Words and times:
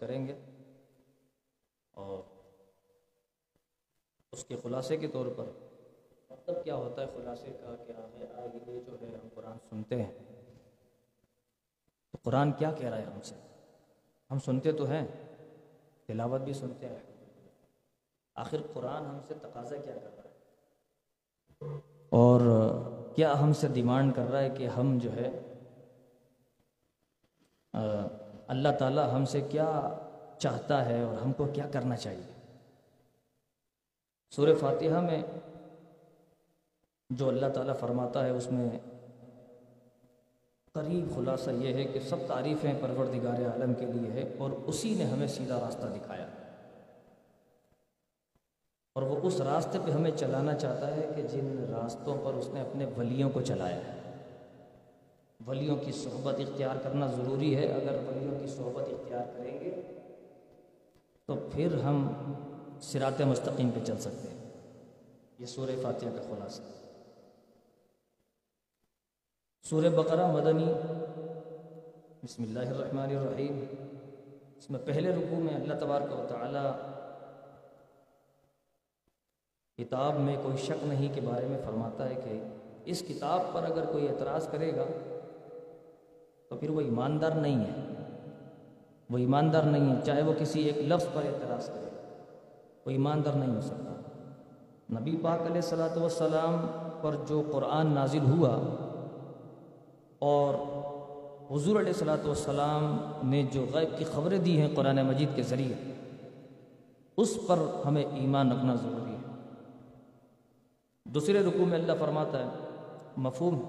کریں 0.00 0.26
گے 0.26 0.38
اور 1.90 2.22
اس 4.32 4.44
کے 4.44 4.56
خلاصے 4.62 4.96
کے 4.96 5.08
طور 5.08 5.26
پر 5.36 5.44
مطلب 6.30 6.64
کیا 6.64 6.74
ہوتا 6.74 7.02
ہے 7.02 7.06
خلاصے 7.06 7.50
کا 7.60 7.76
کہ 7.86 7.92
آگے 7.92 8.26
آگے 8.34 8.80
جو 8.86 8.96
ہے 9.02 9.16
ہم 9.22 9.28
قرآن 9.34 9.58
سنتے 9.70 10.02
ہیں۔ 10.02 10.12
تو 12.10 12.18
قرآن 12.22 12.52
کیا 12.52 12.72
کہہ 12.72 12.88
رہا 12.88 12.96
ہے 12.96 13.02
ہم 13.02 13.20
سے؟ 13.20 13.34
ہم 14.30 14.38
سنتے 14.38 14.72
تو 14.72 14.90
ہیں، 14.90 15.06
تلاوت 16.06 16.40
بھی 16.40 16.52
سنتے 16.52 16.88
ہیں۔ 16.88 16.98
آخر 18.34 18.58
قرآن 18.74 19.06
ہم 19.06 19.20
سے 19.28 19.34
تقاضا 19.34 19.76
کیا 19.76 19.94
کر 19.94 20.14
رہا 20.14 20.22
ہے؟ 20.24 20.30
اور 22.10 22.40
کیا 23.14 23.40
ہم 23.40 23.52
سے 23.52 23.68
ڈیمانڈ 23.68 24.14
کر 24.16 24.22
رہا 24.22 24.40
ہے 24.40 24.50
کہ 24.50 24.66
ہم 24.66 24.98
جو 24.98 25.12
ہے 25.12 25.46
اللہ 28.50 28.68
تعالیٰ 28.78 29.12
ہم 29.12 29.24
سے 29.24 29.40
کیا 29.40 29.94
چاہتا 30.38 30.86
ہے 30.86 31.02
اور 31.02 31.16
ہم 31.16 31.32
کو 31.32 31.46
کیا 31.46 31.66
کرنا 31.72 31.96
چاہیے؟ 31.96 32.48
سور 34.36 34.48
فاتحہ 34.60 35.00
میں 35.00 35.22
جو 37.10 37.28
اللہ 37.28 37.46
تعالیٰ 37.54 37.76
فرماتا 37.80 38.24
ہے، 38.24 38.30
اس 38.30 38.52
میں 38.52 38.68
قریب 40.72 41.14
خلاصہ 41.14 41.50
یہ 41.50 41.74
ہے 41.74 41.84
کہ 41.84 42.00
سب 42.00 42.16
تعریفیں 42.28 42.72
پروردگار 42.80 43.40
عالم 43.40 43.74
کے 43.74 43.86
لیے 43.86 44.12
ہے 44.12 44.34
اور 44.38 44.50
اسی 44.66 44.94
نے 44.94 45.04
ہمیں 45.04 45.26
سیدھا 45.26 45.60
راستہ 45.60 45.86
دکھایا۔ 45.86 46.26
اور 48.94 49.02
وہ 49.02 49.16
اس 49.22 49.40
راستے 49.40 49.78
پہ 49.86 49.90
ہمیں 49.90 50.10
چلانا 50.10 50.54
چاہتا 50.54 50.96
ہے 50.96 51.08
کہ 51.16 51.22
جن 51.22 51.66
راستوں 51.68 52.16
پر 52.24 52.32
اس 52.32 52.48
نے 52.52 52.60
اپنے 52.60 52.86
ولیوں 52.96 53.30
کو 53.30 53.40
چلایا 53.40 53.76
ہے۔ 53.76 53.99
ولیوں 55.46 55.76
کی 55.76 55.92
صحبت 55.92 56.34
اختیار 56.34 56.76
کرنا 56.82 57.06
ضروری 57.06 57.56
ہے۔ 57.56 57.72
اگر 57.72 57.94
ولیوں 57.94 58.40
کی 58.40 58.46
صحبت 58.46 58.88
اختیار 58.88 59.38
کریں 59.38 59.60
گے 59.60 59.82
تو 61.26 61.48
پھر 61.52 61.80
ہم 61.84 62.12
سرات 62.80 63.20
مستقیم 63.20 63.70
پہ 63.70 63.84
چل 63.84 63.98
سکتے 63.98 64.28
ہیں۔ 64.28 64.50
یہ 65.38 65.46
سورہ 65.46 65.70
فاتحہ 65.82 66.08
کا 66.08 66.22
خلاصہ۔ 66.22 66.62
سورہ 69.62 69.88
بقرہ 69.88 70.32
مدنی۔ 70.32 70.72
بسم 72.24 72.42
اللہ 72.42 72.58
الرحمن 72.58 73.16
الرحیم۔ 73.16 73.64
اس 74.56 74.70
میں 74.70 74.80
پہلے 74.84 75.10
رکوع 75.10 75.38
میں 75.38 75.54
اللہ 75.54 75.74
تبارک 75.80 76.12
و 76.12 76.26
تعالی 76.28 76.68
کتاب 79.78 80.20
میں 80.20 80.36
کوئی 80.42 80.56
شک 80.56 80.84
نہیں 80.84 81.14
کے 81.14 81.20
بارے 81.20 81.46
میں 81.46 81.58
فرماتا 81.64 82.08
ہے 82.08 82.14
کہ 82.14 82.40
اس 82.84 83.02
کتاب 83.08 83.40
پر 83.52 83.62
اگر 83.62 83.84
کوئی 83.92 84.08
اعتراض 84.08 84.48
کرے 84.48 84.76
گا 84.76 84.84
تو 86.50 86.56
پھر 86.56 86.70
وہ 86.70 86.80
ایماندار 86.80 87.30
نہیں 87.30 87.64
ہے۔ 87.64 88.04
وہ 89.10 89.18
ایماندار 89.18 89.62
نہیں 89.62 89.96
ہے، 89.96 90.00
چاہے 90.04 90.22
وہ 90.22 90.32
کسی 90.38 90.60
ایک 90.60 90.78
لفظ 90.78 91.06
پر 91.12 91.22
اعتراض 91.24 91.68
کرے۔ 91.68 91.90
وہ 92.86 92.90
ایماندار 92.90 93.32
نہیں 93.32 93.56
ہو 93.56 93.60
سکتا۔ 93.60 93.92
نبی 95.00 95.16
پاک 95.22 95.40
علیہ 95.46 95.60
صلاۃ 95.60 95.96
والسلام 95.96 96.66
پر 97.00 97.14
جو 97.28 97.42
قرآن 97.52 97.86
نازل 97.86 98.18
ہوا 98.18 98.58
اور 100.18 100.54
حضور 101.50 101.80
علیہ 101.80 101.92
صلاۃ 101.92 102.26
والسلام 102.26 103.12
نے 103.24 103.42
جو 103.52 103.66
غیب 103.74 103.98
کی 103.98 104.04
خبریں 104.04 104.38
دی 104.38 104.60
ہیں 104.60 104.68
قرآن 104.74 104.96
مجید 104.96 105.28
کے 105.34 105.42
ذریعے، 105.42 105.92
اس 107.16 107.38
پر 107.46 107.58
ہمیں 107.86 108.04
ایمان 108.04 108.52
رکھنا 108.52 108.74
ضروری 108.74 109.12
ہے۔ 109.12 109.48
دوسرے 111.04 111.42
رکوع 111.42 111.66
میں 111.66 111.78
اللہ 111.78 111.92
فرماتا 111.98 112.38
ہے، 112.38 112.48
مفہوم۔ 113.16 113.60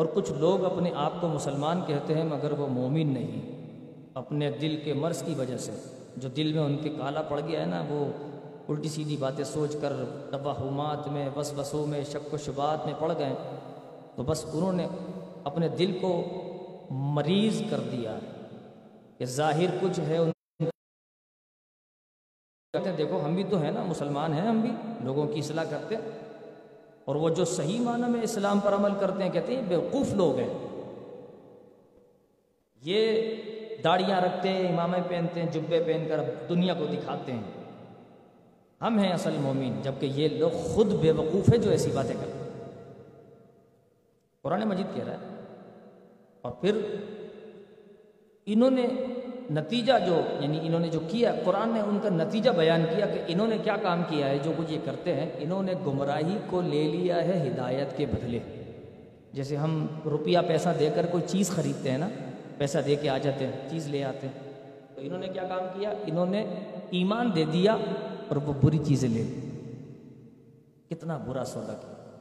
اور 0.00 0.08
کچھ 0.14 0.32
لوگ 0.32 0.64
اپنے 0.64 0.90
آپ 0.94 1.12
کو 1.20 1.28
مسلمان 1.28 1.80
کہتے 1.86 2.14
ہیں 2.14 2.24
مگر 2.24 2.52
وہ 2.52 2.66
مومن 2.66 3.06
نہیں۔ 3.06 3.40
اپنے 4.14 4.50
دل 4.50 4.80
کے 4.84 4.94
مرض 4.94 5.22
کی 5.22 5.34
وجہ 5.34 5.56
سے۔ 5.56 5.72
جو 6.16 6.28
دل 6.28 6.52
میں 6.52 6.62
ان 6.62 6.78
کے 6.78 6.88
کالا 6.88 7.22
پڑ 7.22 7.40
گیا 7.40 7.60
ہے 7.60 7.66
نا، 7.66 7.84
وہ 7.88 8.12
الٹی 8.68 8.88
سیدھی 8.88 9.16
باتیں 9.16 9.44
سوچ 9.44 9.76
کر 9.80 9.92
توہمات 10.30 11.08
میں 11.08 11.28
بس 11.34 11.52
بسوں 11.56 11.86
میں، 11.86 12.04
شک 12.04 12.34
و 12.34 12.36
شبات 12.36 12.86
میں 12.86 12.94
پڑ 12.98 13.12
گئے۔ 13.18 13.32
تو 14.16 14.22
بس 14.22 14.46
انہوں 14.52 14.72
نے 14.72 14.86
اپنے 15.44 15.68
دل 15.68 15.98
کو 16.00 16.22
مریض 16.90 17.62
کر 17.70 17.78
دیا۔ 17.92 18.18
کہ 19.18 19.24
ظاہر 19.24 19.76
کچھ 19.80 20.00
ہے، 20.00 20.16
ان 20.16 20.30
کہتے 22.72 22.90
ہیں، 22.90 22.96
دیکھو 22.96 23.24
ہم 23.24 23.34
بھی 23.34 23.44
تو 23.44 23.58
ہیں 23.58 23.70
نا، 23.70 23.82
مسلمان 23.82 24.32
ہیں 24.32 24.48
ہم 24.48 24.60
بھی۔ 24.60 24.70
لوگوں 25.04 25.26
کی 25.26 25.38
اصلاح 25.38 25.64
کرتے 25.64 25.96
اور 27.10 27.16
وہ 27.16 27.28
جو 27.28 27.44
صحیح 27.44 27.80
معنی 27.80 28.10
میں 28.10 28.22
اسلام 28.22 28.60
پر 28.60 28.72
عمل 28.72 28.92
کرتے 29.00 29.22
ہیں، 29.22 29.30
کہتے 29.32 29.54
ہیں 29.54 29.62
بیوقوف 29.68 30.12
لوگ 30.14 30.38
ہیں۔ 30.38 30.48
یہ 32.82 33.80
داڑیاں 33.84 34.20
رکھتے 34.20 34.48
ہیں 34.48 34.68
امامے 34.68 34.98
پہنتے 35.08 35.40
ہیں، 35.42 35.48
جبے 35.52 35.82
پہن 35.86 36.04
کر 36.08 36.20
دنیا 36.48 36.74
کو 36.74 36.86
دکھاتے 36.86 37.32
ہیں۔ 37.32 37.42
ہم 38.80 38.98
ہیں 38.98 39.12
اصل 39.12 39.36
مومن، 39.40 39.80
جبکہ 39.82 40.06
یہ 40.14 40.38
لوگ 40.38 40.50
خود 40.64 40.92
بے 41.00 41.10
وقوف 41.12 41.48
ہے 41.52 41.58
جو 41.58 41.70
ایسی 41.70 41.90
باتیں 41.94 42.14
کرتے 42.14 42.38
ہیں۔ 42.38 42.48
قرآن 44.44 44.68
مجید 44.68 44.94
کہہ 44.94 45.04
رہا 45.04 45.12
ہے، 45.12 45.34
اور 46.44 46.52
پھر 46.60 46.78
انہوں 48.46 48.70
نے 48.70 48.86
نتیجہ 49.50 49.92
جو 50.06 50.20
یعنی 50.40 50.58
انہوں 50.62 50.80
نے 50.80 50.88
جو 50.88 51.00
کیا، 51.08 51.32
قرآن 51.44 51.68
نے 51.68 51.80
ان 51.80 51.98
کا 52.02 52.08
نتیجہ 52.08 52.50
بیان 52.50 52.84
کیا 52.96 53.06
کہ 53.06 53.20
انہوں 53.26 53.46
نے 53.46 53.58
کیا 53.64 53.76
کام 53.76 54.02
کیا 54.08 54.28
ہے؟ 54.28 54.38
جو 54.38 54.52
کچھ 54.56 54.72
یہ 54.72 54.78
کرتے 54.84 55.14
ہیں، 55.14 55.30
انہوں 55.38 55.62
نے 55.62 55.72
گمراہی 55.86 56.38
کو 56.50 56.60
لے 56.60 56.88
لیا 56.88 57.24
ہے 57.24 57.48
ہدایت 57.48 57.96
کے 57.96 58.06
بدلے۔ 58.06 58.38
جیسے 59.32 59.56
ہم 59.56 59.86
روپیہ، 60.04 60.38
پیسہ 60.48 60.68
دے 60.78 60.90
کر 60.94 61.06
کوئی 61.06 61.24
چیز 61.26 61.50
خریدتے 61.50 61.90
ہیں 61.90 61.98
نا، 61.98 62.08
پیسہ 62.58 62.78
دے 62.78 62.96
کے 62.96 63.08
آ 63.08 63.18
جاتے 63.18 63.46
ہیں، 63.46 63.52
چیز 63.70 63.88
لے 63.88 64.04
آتے 64.04 64.26
ہیں۔ 64.26 64.52
تو 64.94 65.00
انہوں 65.04 65.18
نے 65.18 65.28
کیا 65.28 65.42
کام 65.42 65.80
کیا؟ 65.80 65.90
انہوں 66.06 66.26
نے 66.26 66.46
ایمان 66.90 67.30
دے 67.34 67.44
دیا 67.52 67.72
اور 68.28 68.36
وہ 68.36 68.52
بری 68.62 68.78
چیزیں 68.78 69.08
لے 69.08 69.22
لی۔ 69.22 69.50
کتنا 70.90 71.18
برا 71.26 71.44
سودا 71.44 71.72
کیا۔ 71.72 72.18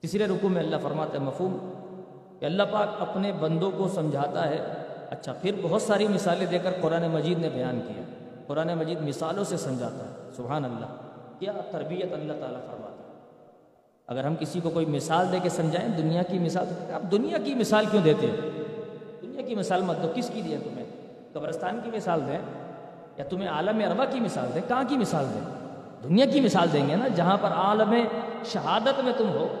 تیسرے 0.00 0.24
رکوع 0.24 0.48
میں 0.48 0.62
اللہ 0.62 0.76
فرماتا 0.82 1.14
ہے، 1.14 1.24
مفہوم، 1.24 1.72
کہ 2.40 2.44
اللہ 2.44 2.62
پاک 2.70 2.88
اپنے 2.98 3.32
بندوں 3.32 3.70
کو 3.76 3.88
سمجھاتا 3.88 4.50
ہے 4.50 4.58
اچھا 5.10 5.32
پھر 5.32 5.52
بہت 5.62 5.82
ساری 5.82 6.08
مثالیں 6.08 6.46
دے 6.46 6.58
کر 6.58 6.70
قرآن 6.80 7.08
مجید 7.08 7.38
نے 7.38 7.48
بیان 7.48 7.80
کیا۔ 7.88 8.02
قرآن 8.46 8.68
مجید 8.78 9.00
مثالوں 9.00 9.44
سے 9.44 9.56
سمجھاتا 9.56 10.04
ہے۔ 10.04 10.30
سبحان 10.36 10.64
اللہ، 10.64 10.86
کیا 11.38 11.52
تربیت 11.70 12.12
اللہ 12.12 12.32
تعالیٰ 12.32 12.60
فرماتا 12.60 13.02
ہے؟ 13.02 13.18
اگر 14.06 14.24
ہم 14.24 14.34
کسی 14.40 14.60
کو 14.60 14.70
کوئی 14.70 14.86
مثال 14.86 15.26
دے 15.32 15.38
کے 15.42 15.48
سمجھائیں، 15.48 15.88
دنیا 15.88 16.22
کی 16.22 16.38
مثال 16.38 16.66
آپ 16.92 17.10
دنیا 17.10 17.38
کی 17.38 17.54
مثال 17.54 17.84
کیوں 17.90 18.02
دیتے 18.02 18.26
ہیں؟ 18.26 18.36
دنیا 19.22 19.42
کی 19.42 19.54
مثال 19.54 19.82
مت 19.82 20.02
دو، 20.02 20.08
کس 20.14 20.30
کی 20.34 20.42
دیا 20.42 20.58
تمہیں؟ 20.64 20.84
قبرستان 21.32 21.80
کی 21.84 21.90
مثال 21.96 22.20
دیں 22.26 22.38
یا 23.16 23.24
تمہیں 23.24 23.48
عالم 23.48 23.80
اربا 23.90 24.04
کی 24.04 24.20
مثال 24.20 24.48
دیں؟ 24.54 24.62
کہاں 24.68 24.84
کی 24.88 24.96
مثال 24.96 25.26
دیں؟ 25.34 25.40
دنیا 26.04 26.26
کی 26.26 26.40
مثال 26.40 26.68
دیں 26.72 26.88
گے 26.88 26.96
نا، 26.96 27.08
جہاں 27.08 27.36
پر 27.40 27.48
عالم 27.48 27.94
شہادت 28.44 29.00
میں 29.04 29.12
تم 29.16 29.28
ہو، 29.28 29.54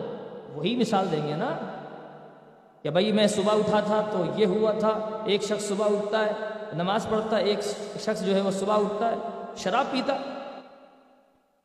وہی 0.54 0.76
مثال 0.76 1.06
دیں 1.12 1.28
گے 1.28 1.36
نا 1.36 1.50
کہ 2.86 2.90
بھائی 2.90 3.12
میں 3.12 3.26
صبح 3.26 3.52
اٹھا 3.52 3.80
تھا 3.80 4.04
تو 4.10 4.24
یہ 4.36 4.46
ہوا 4.46 4.72
تھا، 4.72 5.22
ایک 5.24 5.42
شخص 5.42 5.64
صبح 5.64 5.86
اٹھتا 5.86 6.26
ہے، 6.26 6.32
نماز 6.72 7.06
پڑھتا 7.10 7.36
ہے، 7.36 7.42
ایک 7.42 7.58
شخص 8.00 8.22
جو 8.22 8.34
ہے 8.34 8.40
وہ 8.40 8.50
صبح 8.50 8.76
اٹھتا 8.76 9.10
ہے، 9.10 9.14
شراب 9.56 9.84
پیتا 9.90 10.16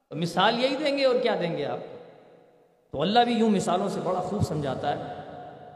تو 0.09 0.15
مثال 0.15 0.59
یہی 0.59 0.75
دیں 0.75 0.97
گے 0.97 1.05
اور 1.05 1.15
کیا 1.15 1.35
دیں 1.41 1.57
گے 1.57 1.65
آپ؟ 1.65 1.77
تو 2.91 3.01
اللہ 3.01 3.19
بھی 3.19 3.33
یوں 3.33 3.49
مثالوں 3.49 3.89
سے 3.89 3.99
بڑا 4.03 4.21
خوب 4.21 4.41
سمجھاتا 4.41 4.97
ہے۔ 4.97 5.13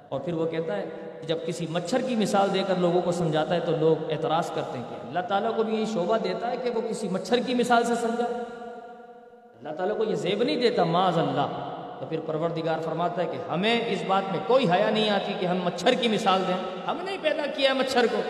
اور 0.09 0.19
پھر 0.19 0.33
وہ 0.33 0.45
کہتا 0.45 0.77
ہے 0.77 0.89
کہ 1.21 1.27
جب 1.27 1.37
کسی 1.45 1.67
مچھر 1.69 2.01
کی 2.01 2.15
مثال 2.15 2.53
دے 2.53 2.63
کر 2.67 2.75
لوگوں 2.75 3.01
کو 3.01 3.11
سمجھاتا 3.11 3.55
ہے 3.55 3.59
تو 3.59 3.71
لوگ 3.79 4.11
اعتراض 4.11 4.51
کرتے 4.51 4.77
ہیں 4.77 4.85
کہ 4.89 5.07
اللہ 5.07 5.19
تعالیٰ 5.19 5.55
کو 5.55 5.63
بھی 5.63 5.75
یہ 5.75 5.85
شعبہ 5.93 6.17
دیتا 6.17 6.51
ہے 6.51 6.57
کہ 6.57 6.69
وہ 6.69 6.81
کسی 6.89 7.09
مچھر 7.09 7.37
کی 7.37 7.53
مثال 7.53 7.83
سے 7.83 7.95
سمجھا۔ 7.95 8.43
اللہ 9.59 9.69
تعالیٰ 9.77 9.97
کو 9.97 10.03
یہ 10.03 10.15
زیب 10.15 10.43
نہیں 10.43 10.61
دیتا 10.61 10.83
معاذ 10.83 11.17
اللہ۔ 11.17 11.71
تو 12.05 12.09
پھر 12.09 12.19
پروردگار 12.25 12.79
فرماتا 12.79 13.21
ہے 13.21 13.27
کہ 13.27 13.51
ہمیں 13.51 13.81
اس 13.87 14.03
بات 14.07 14.31
میں 14.31 14.39
کوئی 14.47 14.71
حیا 14.71 14.89
نہیں 14.89 15.09
آتی 15.09 15.33
کہ 15.39 15.45
ہم 15.45 15.57
مچھر 15.63 15.93
کی 15.93 16.07
مثال 16.07 16.41
دیں۔ 16.47 16.87
ہم 16.87 16.97
نے 17.03 17.17
پیدا 17.21 17.45
کیا 17.55 17.69
ہے 17.69 17.75
مچھر 17.75 18.05
کو۔ 18.11 18.21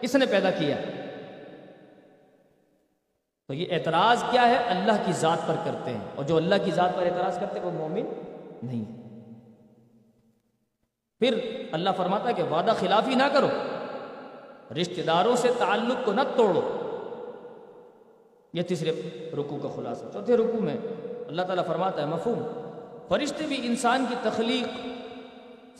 کس 0.00 0.16
نے 0.16 0.26
پیدا 0.26 0.50
کیا؟ 0.50 0.76
تو 3.48 3.54
یہ 3.54 3.66
اعتراض 3.70 4.22
کیا 4.30 4.48
ہے؟ 4.48 4.56
اللہ 4.56 4.92
کی 5.06 5.12
ذات 5.12 5.38
پر 5.46 5.54
کرتے 5.64 5.90
ہیں۔ 5.90 6.00
اور 6.14 6.24
جو 6.24 6.36
اللہ 6.36 6.54
کی 6.64 6.70
ذات 6.70 6.96
پر 6.96 7.02
اعتراض 7.02 7.38
کرتے 7.40 7.58
ہیں 7.58 7.66
وہ 7.66 7.72
مومن 7.72 8.06
نہیں 8.62 8.92
ہے 8.92 9.00
پھر 11.18 11.62
اللہ 11.72 11.90
فرماتا 11.96 12.28
ہے 12.28 12.34
کہ 12.34 12.42
وعدہ 12.42 12.72
خلافی 12.78 13.14
نہ 13.14 13.28
کرو۔ 13.32 13.48
رشتہ 14.80 15.00
داروں 15.00 15.36
سے 15.36 15.48
تعلق 15.58 16.06
کو 16.06 16.12
نہ 16.12 16.20
توڑو۔ 16.36 16.60
یہ 18.54 18.62
تیسرے 18.62 19.02
رکوع 19.36 19.58
کا 19.62 19.68
خلاصہ۔ 19.76 20.04
چوتھے 20.12 20.36
رکوع 20.36 20.60
میں 20.60 20.76
اللہ 21.28 21.42
تعالیٰ 21.42 21.66
فرماتا 21.66 22.00
ہے، 22.00 22.06
مفہوم۔ 22.06 22.69
فرشتے 23.10 23.46
بھی 23.46 23.66
انسان 23.66 24.04
کی 24.08 24.14
تخلیق 24.22 24.86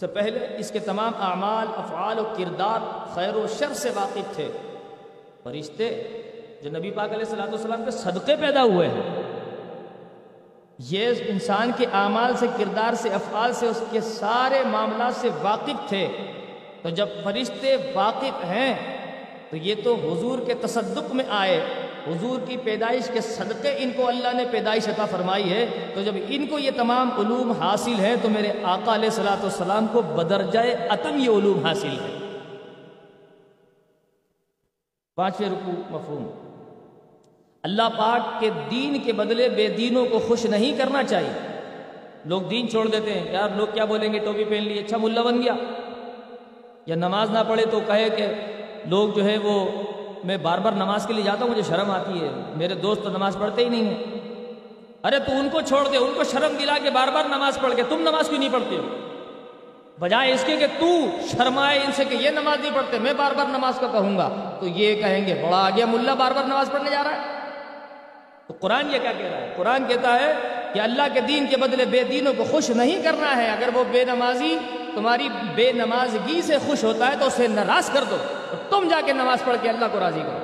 سے 0.00 0.06
پہلے 0.06 0.56
اس 0.58 0.70
کے 0.70 0.78
تمام 0.78 1.12
اعمال، 1.20 1.66
افعال 1.76 2.18
و 2.18 2.24
کردار 2.38 2.80
خیر 3.14 3.34
و 3.34 3.46
شر 3.58 3.72
سے 3.72 3.90
واقف 3.94 4.34
تھے۔ 4.34 4.48
فرشتے 5.42 5.88
جو 6.62 6.70
نبی 6.70 6.90
پاک 6.90 7.10
علیہ 7.12 7.24
السلام 7.24 7.48
والسلام 7.48 7.84
کے 7.84 7.90
صدقے 7.90 8.36
پیدا 8.36 8.62
ہوئے 8.62 8.88
ہیں، 8.88 9.22
یہ 10.78 11.12
انسان 11.26 11.70
کے 11.76 11.86
اعمال 11.92 12.36
سے، 12.36 12.46
کردار 12.58 12.94
سے، 12.94 13.08
افعال 13.08 13.52
سے، 13.52 13.66
اس 13.66 13.82
کے 13.90 14.00
سارے 14.00 14.62
معاملات 14.66 15.14
سے 15.14 15.28
واقف 15.42 15.88
تھے۔ 15.88 16.08
تو 16.82 16.88
جب 16.88 17.08
فرشتے 17.24 17.76
واقف 17.94 18.44
ہیں، 18.44 18.74
تو 19.50 19.56
یہ 19.56 19.74
تو 19.84 19.94
حضور 19.94 20.38
کے 20.38 20.54
تصدق 20.54 21.14
میں 21.14 21.24
آئے۔ 21.28 21.60
حضور 22.06 22.38
کی 22.46 22.56
پیدائش 22.56 23.10
کے 23.12 23.20
صدقے 23.20 23.74
ان 23.78 23.90
کو 23.96 24.08
اللہ 24.08 24.28
نے 24.32 24.44
پیدائش 24.50 24.88
عطا 24.88 25.04
فرمائی 25.04 25.52
ہے، 25.52 25.66
تو 25.94 26.02
جب 26.02 26.14
ان 26.28 26.46
کو 26.46 26.58
یہ 26.58 26.70
تمام 26.76 27.10
علوم 27.18 27.52
حاصل 27.52 27.94
ہیں، 28.00 28.14
تو 28.22 28.28
میرے 28.28 28.52
آقا 28.62 28.94
علیہ 28.94 29.10
صلاۃ 29.10 29.42
والسلام 29.42 29.86
کو 29.92 30.02
بدرجۂ 30.02 30.58
عتم 30.90 31.16
یہ 31.16 31.30
علوم 31.30 31.66
حاصل 31.66 31.88
ہے 31.88 32.16
پانچویں 35.16 35.50
رکو 35.50 35.70
مفہوم۔ 35.90 36.30
اللہ 37.62 37.88
پاک 37.98 38.40
کے 38.40 38.50
دین 38.70 38.98
کے 39.00 39.12
بدلے 39.12 39.48
بے 39.48 39.68
دینوں 39.68 40.06
کو 40.06 40.18
خوش 40.18 40.44
نہیں 40.44 40.78
کرنا 40.78 41.02
چاہیے۔ 41.02 41.32
لوگ 42.24 42.42
دین 42.42 42.68
چھوڑ 42.68 42.88
دیتے 42.88 43.14
ہیں، 43.14 43.32
یار 43.32 43.48
لوگ 43.56 43.66
کیا 43.74 43.84
بولیں 43.84 44.12
گے، 44.12 44.18
ٹوپی 44.18 44.44
پہن 44.44 44.62
لی 44.62 44.78
اچھا 44.78 44.96
ملا 44.96 45.22
بن 45.22 45.42
گیا۔ 45.42 45.54
یا 46.86 46.94
نماز 46.94 47.30
نہ 47.30 47.38
پڑھے 47.48 47.64
تو 47.70 47.80
کہے 47.86 48.08
کہ 48.10 48.26
لوگ 48.86 49.08
جو 49.08 49.24
ہے 49.24 49.38
وہ 49.38 49.70
میں 50.24 50.36
بار 50.36 50.58
بار 50.58 50.72
نماز 50.72 51.06
کے 51.06 51.12
لیے 51.12 51.24
جاتا 51.24 51.44
ہوں، 51.44 51.50
مجھے 51.50 51.62
شرم 51.62 51.90
آتی 51.90 52.20
ہے۔ 52.20 52.28
میرے 52.56 52.74
دوست 52.74 53.02
تو 53.02 53.08
نماز 53.08 53.36
پڑھتے 53.40 53.64
ہی 53.64 53.68
نہیں 53.68 53.84
ہیں۔ 53.84 54.04
ارے 55.04 55.18
تو 55.18 55.32
ان 55.32 55.48
کو 55.52 55.60
چھوڑ 55.60 55.88
دے، 55.88 55.96
ان 55.96 56.12
کو 56.16 56.24
شرم 56.24 56.56
دلا 56.60 56.78
کے 56.82 56.90
بار 56.90 57.08
بار 57.08 57.24
نماز 57.24 57.58
پڑھ 57.60 57.74
کے 57.76 57.82
تم 57.82 58.00
نماز 58.00 58.28
کیوں 58.28 58.38
نہیں 58.38 58.52
پڑھتے 58.52 58.76
ہو؟ 58.76 58.88
بجائے 60.00 60.32
اس 60.32 60.44
کے 60.46 60.56
کہ 60.56 60.66
تو 60.78 60.86
شرمائے 61.32 61.78
ان 61.78 61.92
سے 61.92 62.04
کہ 62.04 62.14
یہ 62.14 62.30
نماز 62.30 62.60
نہیں 62.60 62.70
پڑھتے، 62.74 62.98
میں 62.98 63.12
بار 63.16 63.32
بار 63.36 63.46
نماز 63.46 63.78
کا 63.80 63.86
کہوں 63.92 64.18
گا۔ 64.18 64.56
تو 64.60 64.66
یہ 64.66 64.94
کہیں 64.94 65.26
گے، 65.26 65.42
بڑا 65.46 65.66
آ 65.66 65.70
گیا 65.70 65.86
ملا 65.86 66.14
بار 66.14 66.32
بار 66.32 66.44
نماز 66.44 66.70
پڑھنے 66.72 66.90
جا 66.90 67.02
رہا 67.04 67.10
ہے۔ 67.10 67.50
تو 68.46 68.54
قرآن 68.60 68.94
یہ 68.94 68.98
کیا 69.02 69.12
کہہ 69.12 69.26
رہا 69.26 69.38
ہے؟ 69.38 69.52
قرآن 69.56 69.84
کہتا 69.88 70.20
ہے 70.20 70.34
کہ 70.74 70.80
اللہ 70.80 71.02
کے 71.14 71.20
دین 71.20 71.46
کے 71.50 71.56
بدلے 71.56 71.84
بے 71.84 72.04
دینوں 72.04 72.34
کو 72.36 72.44
خوش 72.44 72.70
نہیں 72.70 73.02
کرنا 73.02 73.36
ہے۔ 73.36 73.50
اگر 73.50 73.68
وہ 73.74 73.84
بے 73.92 74.04
نمازی، 74.04 74.58
تمہاری 74.94 75.28
بے 75.54 75.72
نمازگی 75.72 76.42
سے 76.42 76.58
خوش 76.66 76.84
ہوتا 76.84 77.06
ہے 77.06 77.16
تو 77.20 77.26
اسے 77.26 77.46
ناراض 77.46 77.90
کر 77.90 78.04
دو۔ 78.10 78.16
تم 78.70 78.88
جا 78.88 79.00
کے 79.06 79.12
نماز 79.12 79.44
پڑھ 79.44 79.56
کے 79.62 79.68
اللہ 79.68 79.84
کو 79.92 80.00
راضی 80.00 80.20
کرو۔ 80.20 80.38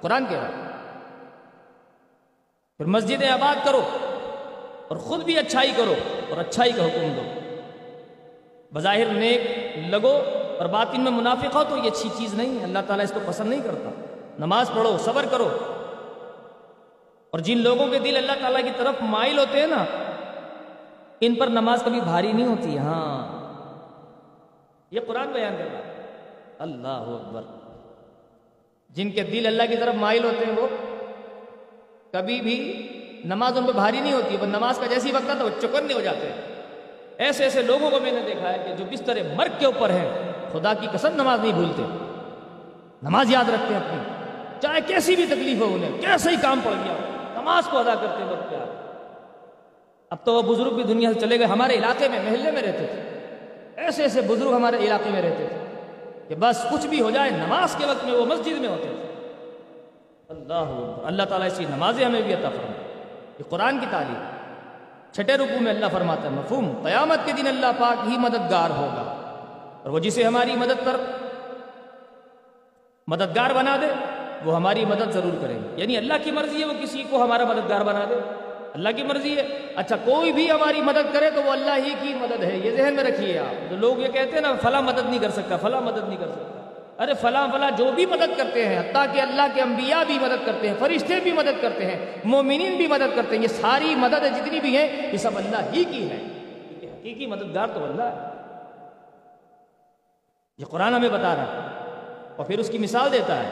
قرآن 0.00 0.26
کہہ 0.26 0.38
رہا 0.38 0.50
پھر 2.76 2.84
مسجدیں 2.84 3.28
آباد 3.28 3.66
کرو 3.66 3.82
اور 4.88 4.96
خود 4.96 5.24
بھی 5.24 5.38
اچھائی 5.38 5.72
کرو 5.76 5.94
اور 6.30 6.38
اچھائی 6.38 6.72
کا 6.72 6.84
حکم 6.84 7.12
دو۔ 7.16 7.22
بظاہر 8.72 9.04
نیک 9.04 9.42
لگو 9.88 10.22
اور 10.58 10.66
باطن 10.66 11.00
میں 11.00 11.12
منافق 11.12 11.56
ہو 11.56 11.64
تو 11.68 11.76
یہ 11.76 11.90
اچھی 11.90 12.08
چیز 12.18 12.34
نہیں 12.34 12.58
ہے۔ 12.58 12.64
اللہ 12.64 12.78
تعالیٰ 12.86 13.04
اس 13.04 13.12
کو 13.14 13.20
پسند 13.26 13.50
نہیں 13.50 13.62
کرتا۔ 13.62 13.90
نماز 14.38 14.70
پڑھو، 14.74 14.98
صبر 14.98 15.26
کرو۔ 15.30 15.48
اور 17.30 17.38
جن 17.38 17.58
لوگوں 17.58 17.86
کے 17.86 17.98
دل 17.98 18.16
اللہ 18.16 18.32
تعالیٰ 18.40 18.62
کی 18.62 18.70
طرف 18.76 18.94
مائل 19.00 19.38
ہوتے 19.38 19.60
ہیں 19.60 19.66
نا، 19.66 19.84
ان 21.20 21.34
پر 21.34 21.46
نماز 21.46 21.82
کبھی 21.84 22.00
بھاری 22.00 22.32
نہیں 22.32 22.46
ہوتی۔ 22.46 22.78
ہاں۔ 22.78 23.38
یہ 24.90 25.00
قرآن 25.06 25.28
بیان 25.32 25.56
کر 25.58 25.68
رہا 25.72 25.78
ہے۔ 25.78 25.87
اللہ 26.58 26.88
اکبر۔ 26.88 27.42
جن 28.90 29.10
کے 29.10 29.20
دل 29.22 29.46
اللہ 29.46 29.62
کی 29.68 29.76
طرف 29.76 29.94
مائل 29.94 30.24
ہوتے 30.24 30.44
ہیں 30.44 30.52
وہ 30.60 30.66
کبھی 32.12 32.40
بھی 32.40 32.88
نماز 33.24 33.58
ان 33.58 33.66
پہ 33.66 33.72
بھاری 33.72 34.00
نہیں 34.00 34.12
ہوتی، 34.12 34.36
وہ 34.40 34.46
نماز 34.46 34.78
کا 34.78 34.86
جیسی 34.86 35.12
وقت 35.12 35.30
آتا 35.30 35.44
وہ 35.44 35.60
چکنے 35.60 35.94
ہو 35.94 36.00
جاتے۔ 36.00 36.26
ہیں 36.26 36.62
ایسے 37.18 37.44
ایسے 37.44 37.62
لوگوں 37.62 37.90
کو 37.90 38.00
میں 38.00 38.12
نے 38.12 38.20
دیکھا 38.26 38.52
ہے 38.52 38.58
کہ 38.58 38.74
جو 38.74 38.84
بستر 38.92 39.18
مرگ 39.36 39.50
کے 39.58 39.66
اوپر 39.66 39.90
ہیں، 39.90 40.32
خدا 40.52 40.74
کی 40.74 40.86
قسم 40.92 41.08
نماز 41.14 41.40
نہیں 41.40 41.52
بھولتے۔ 41.52 41.82
نماز 43.02 43.30
یاد 43.30 43.48
رکھتے 43.48 43.74
ہیں 43.74 43.80
اپنی۔ 43.80 44.02
چاہے 44.60 44.80
کیسی 44.86 45.16
بھی 45.16 45.26
تکلیف 45.26 45.60
ہو 45.60 45.74
انہیں 45.74 46.00
کیسے 46.00 46.30
ہی 46.30 46.36
کام 46.42 46.60
پڑ 46.64 46.72
گیا 46.72 46.92
نماز 47.40 47.66
کو 47.66 47.78
ادا 47.78 47.94
کرتے 47.94 48.24
وقت 48.24 48.50
پیار 48.50 48.66
اب 50.10 50.18
تو 50.24 50.34
وہ 50.34 50.42
بزرگ 50.42 50.70
بھی 50.70 50.82
دنیا 50.82 51.12
سے 51.12 51.20
چلے 51.20 51.38
گئے، 51.38 51.46
ہمارے 51.46 51.74
علاقے 51.74 52.08
میں، 52.08 52.22
محلے 52.22 52.50
میں 52.50 52.62
رہتے 52.62 52.86
تھے۔ 52.86 53.02
ایسے 53.76 54.02
ایسے 54.02 54.20
بزرگ 54.20 54.52
ہمارے 54.52 54.76
علاقے 54.76 55.10
میں 55.10 55.22
رہتے 55.22 55.46
تھے۔ 55.48 55.57
کہ 56.28 56.34
بس 56.34 56.66
کچھ 56.72 56.86
بھی 56.86 57.00
ہو 57.00 57.10
جائے، 57.10 57.30
نماز 57.30 57.74
کے 57.78 57.86
وقت 57.86 58.04
میں 58.04 58.12
وہ 58.12 58.24
مسجد 58.24 58.60
میں 58.60 58.68
ہوتے 58.68 58.82
تھے 58.82 59.08
اللہ 60.28 60.54
اللہ 61.04 61.22
تعالیٰ 61.22 61.46
اسی 61.46 61.64
نمازیں 61.64 62.04
ہمیں 62.04 62.20
بھی 62.20 62.32
عطا 62.32 62.48
فرمائے۔ 62.48 63.04
یہ 63.38 63.44
قرآن 63.48 63.78
کی 63.78 63.86
تعلیم۔ 63.90 64.24
چھٹے 65.12 65.34
رکو 65.34 65.62
میں 65.62 65.72
اللہ 65.72 65.86
فرماتا 65.92 66.22
ہے، 66.22 66.28
مفہوم، 66.28 66.72
قیامت 66.84 67.18
کے 67.24 67.32
دن 67.32 67.46
اللہ 67.46 67.66
پاک 67.78 68.08
ہی 68.08 68.18
مددگار 68.18 68.70
ہوگا۔ 68.70 69.14
اور 69.82 69.90
وہ 69.90 69.98
جسے 69.98 70.24
ہماری 70.24 70.56
مدد 70.56 70.84
کر 70.84 70.96
مددگار 73.06 73.50
بنا 73.54 73.76
دے، 73.80 73.86
وہ 74.44 74.56
ہماری 74.56 74.84
مدد 74.84 75.10
ضرور 75.10 75.42
کرے 75.42 75.54
گا۔ 75.54 75.80
یعنی 75.80 75.96
اللہ 75.96 76.12
کی 76.24 76.30
مرضی 76.30 76.60
ہے 76.60 76.64
وہ 76.64 76.72
کسی 76.82 77.04
کو 77.10 77.24
ہمارا 77.24 77.44
مددگار 77.44 77.80
بنا 77.80 78.04
دے۔ 78.08 78.47
اللہ 78.78 78.88
کی 78.96 79.02
مرضی 79.02 79.36
ہے۔ 79.36 79.46
اچھا 79.76 79.96
کوئی 79.96 80.32
بھی 80.32 80.50
ہماری 80.50 80.80
مدد 80.80 81.14
کرے 81.14 81.30
تو 81.30 81.42
وہ 81.42 81.50
اللہ 81.50 81.86
ہی 81.86 81.94
کی 82.00 82.14
مدد 82.14 82.44
ہے۔ 82.44 82.56
یہ 82.56 82.70
ذہن 82.70 82.94
میں 82.94 83.04
رکھیے 83.04 83.38
آپ۔ 83.38 83.70
جو 83.70 83.76
لوگ 83.76 83.98
یہ 83.98 84.08
کہتے 84.08 84.30
ہیں 84.30 84.40
نا، 84.40 84.54
فلاں 84.62 84.82
مدد 84.82 85.10
نہیں 85.10 85.18
کر 85.18 85.30
سکتا، 85.30 85.56
فلاں 85.56 85.80
مدد 85.80 86.08
نہیں 86.08 86.18
کر 86.18 86.28
سکتا۔ 86.28 87.02
ارے، 87.02 87.14
فلاں 87.14 87.48
فلاں 87.52 87.70
جو 87.70 87.92
بھی 87.94 88.06
مدد 88.06 88.38
کرتے 88.38 88.68
ہیں، 88.68 88.78
حتیٰ 88.78 89.04
کہ 89.14 89.20
اللہ 89.20 89.42
کے 89.54 89.62
انبیاء 89.62 90.04
بھی 90.06 90.18
مدد 90.18 90.46
کرتے 90.46 90.68
ہیں، 90.68 90.74
فرشتے 90.78 91.20
بھی 91.22 91.32
مدد 91.32 91.62
کرتے 91.62 91.86
ہیں، 91.86 92.06
مومنین 92.24 92.76
بھی 92.76 92.86
مدد 92.86 93.16
کرتے 93.16 93.36
ہیں، 93.36 93.42
یہ 93.42 93.48
ساری 93.48 93.94
مدد 93.94 94.36
جتنی 94.36 94.60
بھی 94.60 94.76
ہیں، 94.76 95.12
یہ 95.12 95.16
سب 95.16 95.30
اللہ 95.36 95.56
ہی 95.72 95.84
کی 95.84 96.10
ہے 96.10 96.22
حقیقی 97.00 97.26
مددگار 97.26 97.66
تو 97.74 97.84
اللہ 97.84 98.02
ہے۔ 98.02 98.28
یہ 100.58 100.64
قرآن 100.64 100.94
ہمیں 100.94 101.08
بتا 101.08 101.34
رہا 101.34 101.42
ہے 101.42 101.68
اور 102.36 102.46
پھر 102.46 102.58
اس 102.58 102.68
کی 102.68 102.78
مثال 102.78 103.12
دیتا 103.12 103.38
ہے 103.38 103.50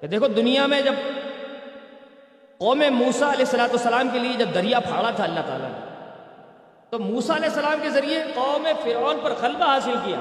کہ 0.00 0.06
دیکھو، 0.06 0.26
دنیا 0.26 0.66
میں 0.66 0.82
جب 0.82 0.92
قوم 2.62 2.82
موسا 2.90 3.26
علیہ 3.26 3.44
السلاۃ 3.44 3.68
والسلام 3.68 4.08
کے 4.12 4.18
لیے 4.18 4.32
جب 4.32 4.48
دریا 4.54 4.80
پھاڑا 4.80 5.10
تھا 5.10 5.24
اللہ 5.24 5.40
تعالیٰ 5.46 5.68
نے، 5.68 5.78
تو 6.90 6.98
موسا 6.98 7.36
علیہ 7.36 7.48
السلام 7.48 7.78
کے 7.82 7.90
ذریعے 7.90 8.22
قوم 8.34 8.66
فرعون 8.82 9.18
پر 9.22 9.32
غلبہ 9.40 9.64
حاصل 9.64 9.94
کیا، 10.04 10.20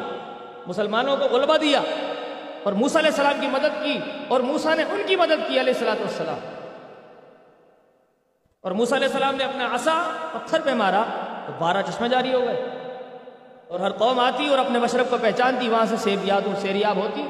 مسلمانوں 0.67 1.17
کو 1.17 1.25
غلبہ 1.31 1.57
دیا، 1.57 1.81
اور 2.63 2.73
موسا 2.73 2.99
علیہ 2.99 3.09
السلام 3.09 3.41
کی 3.41 3.47
مدد 3.47 3.83
کی، 3.83 3.99
اور 4.27 4.39
موسا 4.39 4.75
نے 4.75 4.83
ان 4.83 5.01
کی 5.07 5.15
مدد 5.15 5.47
کی 5.47 5.59
علیہ 5.59 5.73
السلاۃ 5.73 6.01
والسلام۔ 6.01 6.39
اور 8.61 8.71
موسا 8.71 8.95
علیہ 8.95 9.07
السلام 9.07 9.35
نے 9.35 9.43
اپنا 9.43 9.67
عصا 9.75 9.95
پتھر 10.31 10.61
پہ 10.61 10.73
مارا، 10.73 11.03
تو 11.47 11.53
بارہ 11.59 11.81
چشمے 11.81 12.09
جاری 12.09 12.33
ہو 12.33 12.41
گئے۔ 12.41 12.69
اور 13.67 13.79
ہر 13.79 13.91
قوم 13.91 14.19
آتی 14.19 14.47
اور 14.47 14.59
اپنے 14.59 14.79
مشرق 14.79 15.09
کو 15.09 15.17
پہچانتی، 15.21 15.69
وہاں 15.69 15.85
سے 15.89 15.97
سیب 15.97 16.25
یاد 16.25 16.47
سیریاب 16.61 16.97
ہوتی۔ 16.97 17.27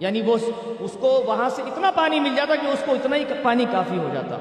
یعنی 0.00 0.22
وہ 0.22 0.36
اس 0.78 0.96
کو 1.00 1.22
وہاں 1.26 1.48
سے 1.48 1.62
اتنا 1.62 1.90
پانی 1.90 2.20
مل 2.20 2.36
جاتا 2.36 2.56
کہ 2.56 2.66
اس 2.66 2.82
کو 2.86 2.92
اتنا 2.92 3.16
ہی 3.16 3.24
پانی 3.42 3.64
کافی 3.72 3.98
ہو 3.98 4.08
جاتا۔ 4.14 4.36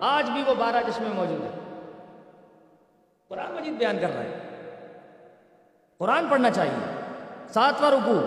آج 0.00 0.30
بھی 0.30 0.42
وہ 0.46 0.54
بارہ 0.58 0.76
چشمے 0.90 1.08
موجود 1.14 1.40
ہیں 1.40 1.60
قرآن 3.28 3.52
مجید 3.52 3.74
بیان 3.74 3.98
کر 4.00 4.08
رہا 4.14 4.22
ہے۔ 4.22 4.38
قرآن 5.98 6.26
پڑھنا 6.28 6.50
چاہیے۔ 6.50 7.00
ساتواں 7.48 7.90
رکو 7.90 8.20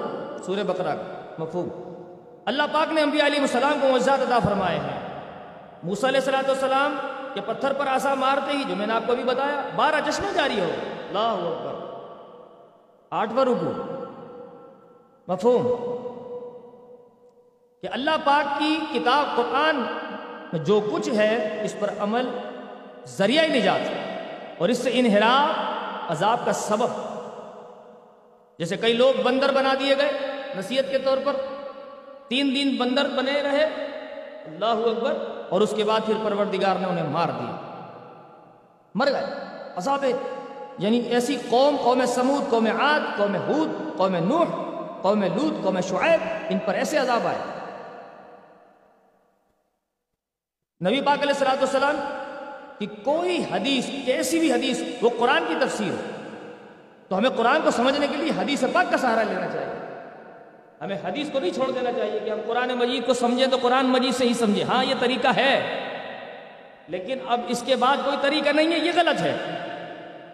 سورہ 0.44 0.63
بقرہ 0.63 0.95
مفہوم۔ 1.38 1.69
اللہ 2.45 2.63
پاک 2.71 2.94
نے 2.94 3.01
انبیاء 3.01 3.25
علیہ 3.25 3.39
السلام 3.39 3.79
کو 3.81 3.88
معجزات 3.88 4.19
عطا 4.21 4.39
فرمائے 4.39 4.79
ہیں۔ 4.79 5.00
موسیٰ 5.84 6.10
علیہ 6.10 6.19
السلام 6.19 6.43
والسلام 6.48 6.98
کے 7.34 7.41
پتھر 7.46 7.74
پر 7.74 7.88
آسا 7.88 8.13
مارتے 8.13 8.58
ہی، 8.58 8.63
جو 8.67 8.75
میں 8.75 8.88
نے 8.88 8.93
آپ 8.93 9.01
کو 9.08 9.15
بھی 9.15 9.24
بتایا، 9.24 9.62
بارہ 9.75 10.12
چشمے 10.12 10.27
جاری 10.34 10.60
ہو۔ 10.60 10.72
اللہ 11.08 11.19
اکبر۔ 11.19 11.74
آٹھواں 13.10 13.46
رکو 13.46 13.72
مفہوم۔ 15.27 16.12
کہ 17.84 17.90
اللہ 17.92 18.12
پاک 18.24 18.60
کی 18.60 18.80
کتاب 18.94 19.36
قرآن 19.36 19.75
میں 20.54 20.60
جو 20.60 20.90
کچھ 20.94 21.10
ہے، 21.10 21.62
اس 21.63 21.75
پر 21.80 21.90
عمل 22.00 22.30
ذریعہ 23.06 23.48
نجات 23.48 23.90
اور 24.58 24.70
اس 24.70 24.78
سے 24.78 24.90
انحراف، 24.94 25.60
عذاب 26.12 26.46
کا 26.46 26.54
سبب۔ 26.54 26.88
جیسے 28.60 28.78
کئی 28.78 28.94
لوگ 28.94 29.22
بندر 29.22 29.52
بنا 29.52 29.74
دیے 29.80 29.98
گئے 29.98 30.12
نصیحت 30.58 30.92
کے 30.92 30.98
طور 30.98 31.18
پر۔ 31.24 31.34
تین 32.28 32.56
دن 32.56 32.75
بندر 32.78 33.06
بنے 33.18 33.42
رہے، 33.42 33.63
اللہ 34.46 34.66
اکبر، 34.66 35.13
اور 35.50 35.62
اس 35.62 35.74
کے 35.78 35.84
بعد 35.84 36.00
پھر 36.06 36.13
پروردگار 36.24 36.75
نے 36.75 36.88
انہیں 36.88 37.10
مار 37.10 37.30
دیا۔ 37.30 37.56
مر 38.96 39.12
گئے۔ 39.12 39.25
عذاب 39.75 40.06
یعنی 40.80 41.00
ایسی 41.00 41.38
قوم 41.50 41.75
قوم 41.84 42.06
سمود 42.06 42.52
قوم 42.52 42.68
عاد، 42.82 43.18
قوم 43.18 43.36
حود 43.36 43.98
قوم 43.98 44.16
نوح، 44.16 44.46
قوم 45.02 45.24
لود 45.24 45.63
قوم 45.63 45.82
شعیب، 45.82 46.20
ان 46.50 46.60
پر 46.60 46.74
ایسے 46.74 46.98
عذاب 46.98 47.28
آئے۔ 47.28 47.52
نبی 50.86 51.02
پاک 51.02 51.22
علیہ 51.22 51.34
السلام 51.34 51.58
والسلام 51.60 51.96
کہ 52.80 52.86
کوئی 53.04 53.44
حدیث، 53.52 53.90
کیسی 54.06 54.40
بھی 54.40 54.54
حدیث، 54.54 54.82
وہ 55.02 55.10
قرآن 55.20 55.44
کی 55.48 55.54
تفسیر 55.62 55.92
ہو۔ 55.92 55.96
تو 57.10 57.18
ہمیں 57.18 57.30
قرآن 57.30 57.62
کو 57.63 57.72
سمجھنے 57.72 58.08
کے 58.08 58.18
لیے 58.18 58.32
حدیث 58.42 58.63
پاک 58.74 58.92
کا 58.92 58.98
سہارا 58.98 59.24
لینا 59.24 59.48
چاہیے۔ 59.48 60.02
ہمیں 60.82 60.98
حدیث 61.06 61.30
کو 61.32 61.40
نہیں 61.40 61.52
چھوڑ 61.52 61.72
دینا 61.72 61.92
چاہیے 61.92 62.20
کہ 62.20 62.30
ہم 62.30 62.38
قرآن 62.48 62.70
مجید 62.70 63.06
کو 63.06 63.13
سمجھیں 63.13 63.48
تو 63.48 63.58
قرآن 63.62 63.86
مجید 63.86 64.13
سے 64.13 64.28
ہی 64.28 64.34
سمجھیں۔ 64.34 64.63
ہاں 64.63 64.86
یہ 64.86 64.96
طریقہ 65.00 65.28
ہے۔ 65.36 65.80
لیکن 66.88 67.18
اب 67.28 67.42
اس 67.48 67.63
کے 67.66 67.75
بعد 67.75 67.98
کوئی 68.06 68.18
طریقہ 68.22 68.50
نہیں 68.50 68.72
ہے، 68.72 68.78
یہ 68.78 68.92
غلط 68.96 69.22
ہے۔ 69.22 69.38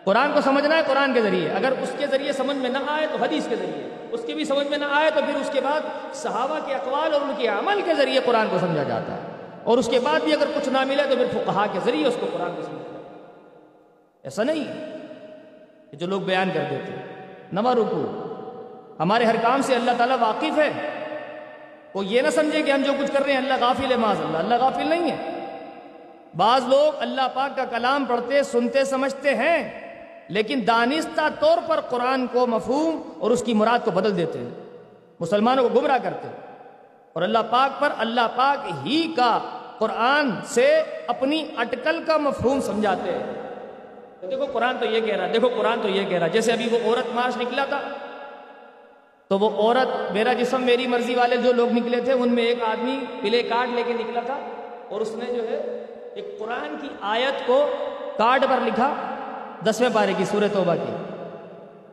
قرآن 0.03 0.31
کو 0.33 0.41
سمجھنا 0.41 0.77
ہے 0.77 0.81
قرآن 0.87 1.13
کے 1.13 1.21
ذریعے۔ 1.21 1.49
اگر 1.49 1.73
اس 1.81 1.91
کے 1.97 2.07
ذریعے 2.07 2.31
سمجھ 2.31 2.57
میں 2.57 2.69
نہ 2.69 2.77
آئے 2.87 3.07
تو 3.11 3.17
حدیث 3.23 3.47
کے 3.49 3.55
ذریعے۔ 3.55 4.07
اس 4.11 4.19
کے 4.27 4.33
بھی 4.33 4.45
سمجھ 4.45 4.67
میں 4.67 4.77
نہ 4.77 4.85
آئے 4.91 5.11
تو 5.11 5.19
پھر 5.25 5.35
اس 5.35 5.49
کے 5.53 5.61
بعد 5.61 5.81
صحابہ 6.13 6.59
کے 6.65 6.73
اقوال 6.73 7.13
اور 7.13 7.21
ان 7.21 7.31
کے 7.37 7.47
عمل 7.47 7.81
کے 7.85 7.93
ذریعے 7.93 8.19
قرآن 8.25 8.47
کو 8.49 8.57
سمجھا 8.59 8.83
جاتا 8.83 9.13
ہے۔ 9.13 9.38
اور 9.69 9.77
اس 9.77 9.87
کے 9.87 9.99
بعد 9.99 10.19
بھی 10.19 10.33
اگر 10.33 10.45
کچھ 10.55 10.69
نہ 10.69 10.77
ملے 10.83 11.03
تو 11.09 11.15
پھر 11.15 11.25
فقہا 11.31 11.65
کے 11.73 11.79
ذریعے 11.85 12.07
اس 12.07 12.17
کو 12.19 12.27
قرآن 12.33 12.55
کو 12.55 12.61
سمجھا 12.61 12.97
ایسا 14.23 14.43
نہیں 14.43 14.63
جو 15.95 16.07
لوگ 16.07 16.21
بیان 16.21 16.49
کر 16.53 16.63
دیتے 16.69 16.91
نواں 17.53 17.75
رکو 17.75 18.25
ہمارے 18.99 19.23
ہر 19.23 19.35
کام 19.41 19.61
سے 19.61 19.75
اللہ 19.75 19.91
تعالیٰ 19.97 20.17
واقف 20.19 20.59
ہے۔ 20.59 20.71
وہ 21.93 22.05
یہ 22.05 22.21
نہ 22.21 22.29
سمجھے 22.29 22.63
کہ 22.63 22.71
ہم 22.71 22.81
جو 22.81 22.91
کچھ 22.99 23.11
کر 23.11 23.23
رہے 23.23 23.33
ہیں 23.33 23.39
اللہ 23.39 23.53
غافل 23.61 23.91
ہے، 23.91 23.95
معاذ 23.95 24.21
اللہ۔ 24.21 24.37
اللہ 24.37 24.55
غافل 24.59 24.87
نہیں 24.87 25.11
ہے۔ 25.11 25.45
بعض 26.37 26.61
لوگ 26.67 26.95
اللہ 26.99 27.27
پاک 27.33 27.57
کا 27.57 27.65
کلام 27.65 28.05
پڑھتے، 28.05 28.43
سنتے، 28.43 28.83
سمجھتے 28.83 29.35
ہیں، 29.35 29.81
لیکن 30.29 30.63
دانستہ 30.67 31.21
طور 31.39 31.57
پر 31.67 31.79
قرآن 31.79 32.27
کو 32.27 32.47
مفہوم 32.47 33.01
اور 33.19 33.31
اس 33.31 33.43
کی 33.43 33.53
مراد 33.53 33.85
کو 33.85 33.91
بدل 33.91 34.17
دیتے 34.17 34.39
ہیں۔ 34.39 34.49
مسلمانوں 35.19 35.69
کو 35.69 35.79
گمراہ 35.79 35.97
کرتے 36.03 36.27
ہیں۔ 36.27 36.35
اور 37.13 37.23
اللہ 37.23 37.39
پاک 37.49 37.81
پر 37.81 37.89
اللہ 37.97 38.27
پاک 38.35 38.87
ہی 38.87 39.13
کا 39.15 39.39
قرآن 39.79 40.31
سے 40.45 40.83
اپنی 41.07 41.45
اٹکل 41.57 42.03
کا 42.07 42.17
مفہوم 42.17 42.59
سمجھاتے 42.61 43.11
ہیں۔ 43.11 44.29
دیکھو 44.29 44.45
قرآن 44.53 44.77
تو 44.77 44.85
یہ 44.85 45.01
کہہ 45.01 45.15
رہا 45.15 45.27
دیکھو 45.33 45.49
قرآن 45.57 45.79
تو 45.81 45.89
یہ 45.89 46.05
کہہ 46.09 46.17
رہا 46.17 46.27
جیسے 46.27 46.51
ابھی 46.51 46.67
وہ 46.71 46.79
عورت 46.85 47.15
مارچ 47.15 47.37
نکلا 47.37 47.65
تھا، 47.65 47.79
تو 49.27 49.39
وہ 49.39 49.49
عورت 49.49 50.11
میرا 50.11 50.33
جسم، 50.33 50.61
میری 50.61 50.87
مرضی 50.87 51.15
والے 51.15 51.37
جو 51.37 51.53
لوگ 51.53 51.71
نکلے 51.71 52.01
تھے، 52.01 52.13
ان 52.13 52.29
میں 52.29 52.43
ایک 52.43 52.63
آدمی 52.63 52.97
پلے 53.21 53.43
کارڈ 53.43 53.69
لے 53.75 53.83
کے 53.87 53.93
نکلا 53.93 54.21
تھا 54.25 54.37
اور 54.89 55.01
اس 55.01 55.11
نے 55.15 55.33
جو 55.33 55.43
ہے 55.43 55.85
ایک 56.15 56.39
قرآن 56.39 56.75
کی 56.81 56.87
آیت 57.01 57.47
کو 57.47 57.65
کارڈ 58.17 58.45
پر 58.49 58.65
لکھا، 58.65 58.93
دسویں 59.69 59.89
پارے 59.93 60.13
کی 60.17 60.25
سورہ 60.25 60.47
توبہ 60.53 60.75
کی۔ 60.75 60.93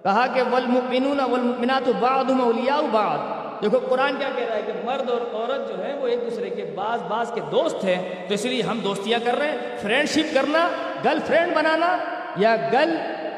کہا 0.03 0.27
کہ 0.35 0.43
والمؤمنون 0.51 1.21
والمؤمنات 1.21 1.89
اولیاء 2.03 2.81
بعض۔ 2.93 3.36
دیکھو، 3.63 3.79
قرآن 3.89 4.17
کیا 4.19 4.29
کہہ 4.37 4.45
رہا 4.45 4.57
ہے 4.57 4.63
کہ 4.67 4.73
مرد 4.85 5.11
اور 5.11 5.21
عورت 5.21 5.69
جو 5.69 5.85
ہے، 5.85 5.95
وہ 5.95 6.07
ایک 6.07 6.21
دوسرے 6.21 6.51
کے 6.51 6.73
بعض 6.75 7.01
بعض 7.01 7.33
کے 7.33 7.41
دوست 7.51 7.85
ہیں۔ 7.85 8.29
تو 8.29 8.35
اس 8.35 8.45
لیے 8.45 8.63
ہم 8.63 8.79
دوستیاں 8.79 9.19
کر 9.25 9.39
رہے 9.39 9.51
ہیں۔ 9.51 9.57
فرینڈ 9.83 10.09
شپ 10.09 10.35
کرنا 10.35 10.69
گرل 11.05 11.19
فرینڈ 11.27 11.57
بنانا 11.57 11.97
یا 12.37 12.57
گرل 12.73 12.97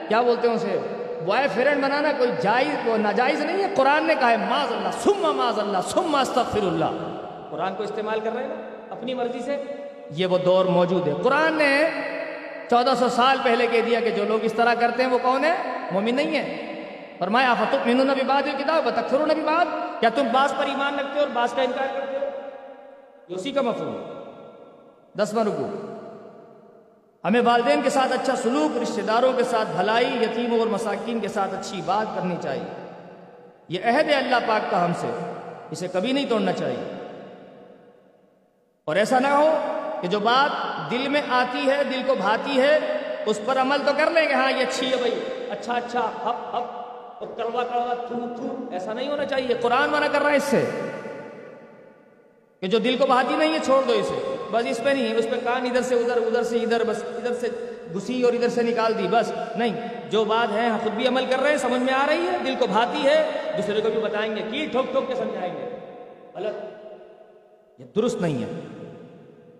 کیا 0.09 0.21
بولتے 0.21 0.49
ہیں 0.49 0.55
اسے؟ 0.55 0.79
بوائے 1.25 1.49
فرینڈ 1.55 1.85
بنانا 1.85 2.13
کوئی 2.19 2.31
جائز، 2.43 2.89
وہ 2.89 2.97
ناجائز 2.97 3.45
نہیں 3.45 3.63
ہے۔ 3.63 3.69
قرآن 3.75 4.07
نے 4.07 4.15
کہا 4.21 4.31
ہے 4.31 4.37
معاذ 4.37 4.73
اللہ 4.73 4.89
سما 5.01 5.33
معاذ 5.33 5.59
اللہ 5.59 5.79
سما 5.87 6.21
استغفر 6.21 6.59
اللہ 6.59 7.19
قرآن 7.51 7.75
کو 7.75 7.83
استعمال 7.83 8.21
کر 8.21 8.31
رہے 8.35 8.45
ہیں 8.45 8.55
اپنی 8.91 9.15
مرضی 9.15 9.41
سے۔ 9.41 9.63
یہ 10.11 10.27
وہ 10.27 10.39
دور 10.39 10.65
موجود 10.65 11.09
ہے۔ 11.09 11.13
قرآن 11.23 11.55
نے 11.55 11.85
چودہ 12.71 12.93
سو 12.99 13.09
سال 13.09 13.37
پہلے 13.43 13.67
کہہ 13.67 13.81
دیا 13.81 14.01
کہ 14.01 14.11
جو 14.11 14.25
لوگ 14.25 14.39
اس 14.43 14.53
طرح 14.53 14.75
کرتے 14.75 15.03
ہیں، 15.03 15.11
وہ 15.11 15.19
کون 15.23 15.45
ہے؟ 15.45 15.55
مومن 15.91 16.15
نہیں 16.15 16.37
ہے۔ 16.37 16.68
فرمایا 17.19 17.55
فتح 17.55 17.77
مینو 17.87 18.05
نبی 18.05 18.23
بات 18.27 18.59
کتاب 18.59 18.85
بتخر 18.85 19.19
نبی 19.19 19.43
بات 19.43 20.01
کیا 20.01 20.09
تم 20.15 20.29
باس 20.33 20.55
پر 20.59 20.67
ایمان 20.67 20.95
رکھتے 20.95 21.15
ہو 21.15 21.21
اور 21.21 21.29
باس 21.33 21.53
کا 21.53 21.63
انکار 21.63 21.87
کرتے 21.95 22.19
ہو؟ 22.19 22.25
اسی 23.29 23.53
کا 23.53 23.63
مفہوم 23.63 23.97
دسواں 25.19 25.45
رکو۔ 25.45 25.95
ہمیں 27.25 27.41
والدین 27.45 27.83
کے 27.83 27.91
ساتھ 27.91 28.13
اچھا 28.13 28.37
سلوک، 28.37 28.77
رشتہ 28.83 29.01
داروں 29.01 29.33
کے 29.33 29.45
ساتھ 29.45 29.69
بھلائی، 29.77 30.23
یتیموں 30.23 30.59
اور 30.59 30.67
مساکین 30.67 31.21
کے 31.21 31.29
ساتھ 31.29 31.55
اچھی 31.55 31.81
بات 31.85 32.07
کرنی 32.17 32.37
چاہیے۔ 32.43 32.91
یہ 33.69 33.79
عہد 33.85 34.09
ہے 34.09 34.15
اللہ 34.15 34.37
پاک 34.47 34.71
کا 34.71 34.85
ہم 34.85 34.93
سے۔ 35.01 35.33
اسے 35.71 35.89
کبھی 35.89 36.13
نہیں 36.13 36.27
توڑنا 36.27 36.53
چاہیے۔ 36.53 36.93
اور 38.85 38.97
ایسا 38.97 39.19
نہ 39.19 39.29
ہو 39.29 39.59
کہ 40.01 40.09
جو 40.09 40.21
بات 40.21 40.51
دل 40.91 41.09
میں 41.09 41.23
آتی 41.31 41.71
ہے، 41.71 41.85
دل 41.85 42.03
کو 42.07 42.15
بھاتی 42.15 42.61
ہے، 42.61 42.79
اس 43.27 43.41
پر 43.45 43.61
عمل 43.61 43.77
تو 43.87 43.93
کر 43.97 44.11
لیں 44.11 44.29
گے۔ 44.29 44.35
ہاں 44.35 44.53
یہ 44.53 44.63
اچھی 44.63 44.91
ہے 44.91 44.97
بھائی۔ 44.97 45.47
اچھا 45.51 45.73
اچھا 45.73 46.01
ہپ 46.01 46.57
ہپ۔ 46.57 46.77
اور 47.19 47.29
کڑوا 47.37 47.65
کڑوا 47.65 47.95
تھو 48.07 48.15
تھو 48.37 48.57
ایسا 48.71 48.93
نہیں 48.93 49.09
ہونا 49.09 49.25
چاہیے۔ 49.25 49.55
قرآن 49.55 49.91
منع 49.91 50.07
کر 50.13 50.23
رہا 50.23 50.31
ہے 50.31 50.37
اس 50.37 50.43
سے 50.43 50.65
کہ 52.61 52.67
جو 52.67 52.79
دل 52.79 52.97
کو 52.99 53.07
بھاتی 53.07 53.37
نہیں 53.37 53.53
ہے 53.53 53.59
چھوڑ 53.65 53.83
دو 53.89 53.93
اسے۔ 53.93 54.37
بس 54.51 54.65
اس 54.69 54.81
پہ 54.85 54.91
نہیں، 54.91 55.15
اس 55.15 55.27
پہ 55.31 55.37
کان 55.45 55.67
ادھر 55.67 55.83
سے 55.83 55.95
ادھر 55.95 56.17
ادھر 56.17 56.43
سے 56.43 56.57
ادھر، 56.57 56.85
بس 56.85 57.03
ادھر 57.03 57.35
سے 57.35 57.49
گھسی 57.95 58.23
اور 58.23 58.33
ادھر 58.33 58.49
سے 58.49 58.63
نکال 58.63 58.99
دی، 58.99 59.07
بس 59.11 59.33
نہیں۔ 59.57 59.89
جو 60.11 60.25
بات 60.25 60.53
ہے 60.53 60.69
خود 60.83 60.93
بھی 60.93 61.09
عمل 61.09 61.25
کر 61.27 61.41
رہے 61.41 61.51
ہیں، 61.51 61.57
سمجھ 61.57 61.83
میں 61.83 61.95
آ 61.95 62.07
رہی 62.09 62.27
ہے۔ 62.27 62.39
دل 62.47 62.55
کو 62.59 62.67
بھاتی 62.67 63.05
ہے، 63.05 63.31
دوسرے 63.57 63.81
کو 63.81 63.89
بھی 63.91 64.01
بتائیں 64.01 64.37
گے 64.37 64.43
کی 64.51 64.67
ٹھوک 64.67 64.87
ٹھوک 64.93 65.09
کے 65.09 65.15
سمجھائیں 65.15 65.55
گے۔ 65.55 65.79
غلط۔ 66.35 66.55
یہ 67.81 67.85
درست 67.97 68.21
نہیں 68.21 68.45
ہے۔ 68.45 68.61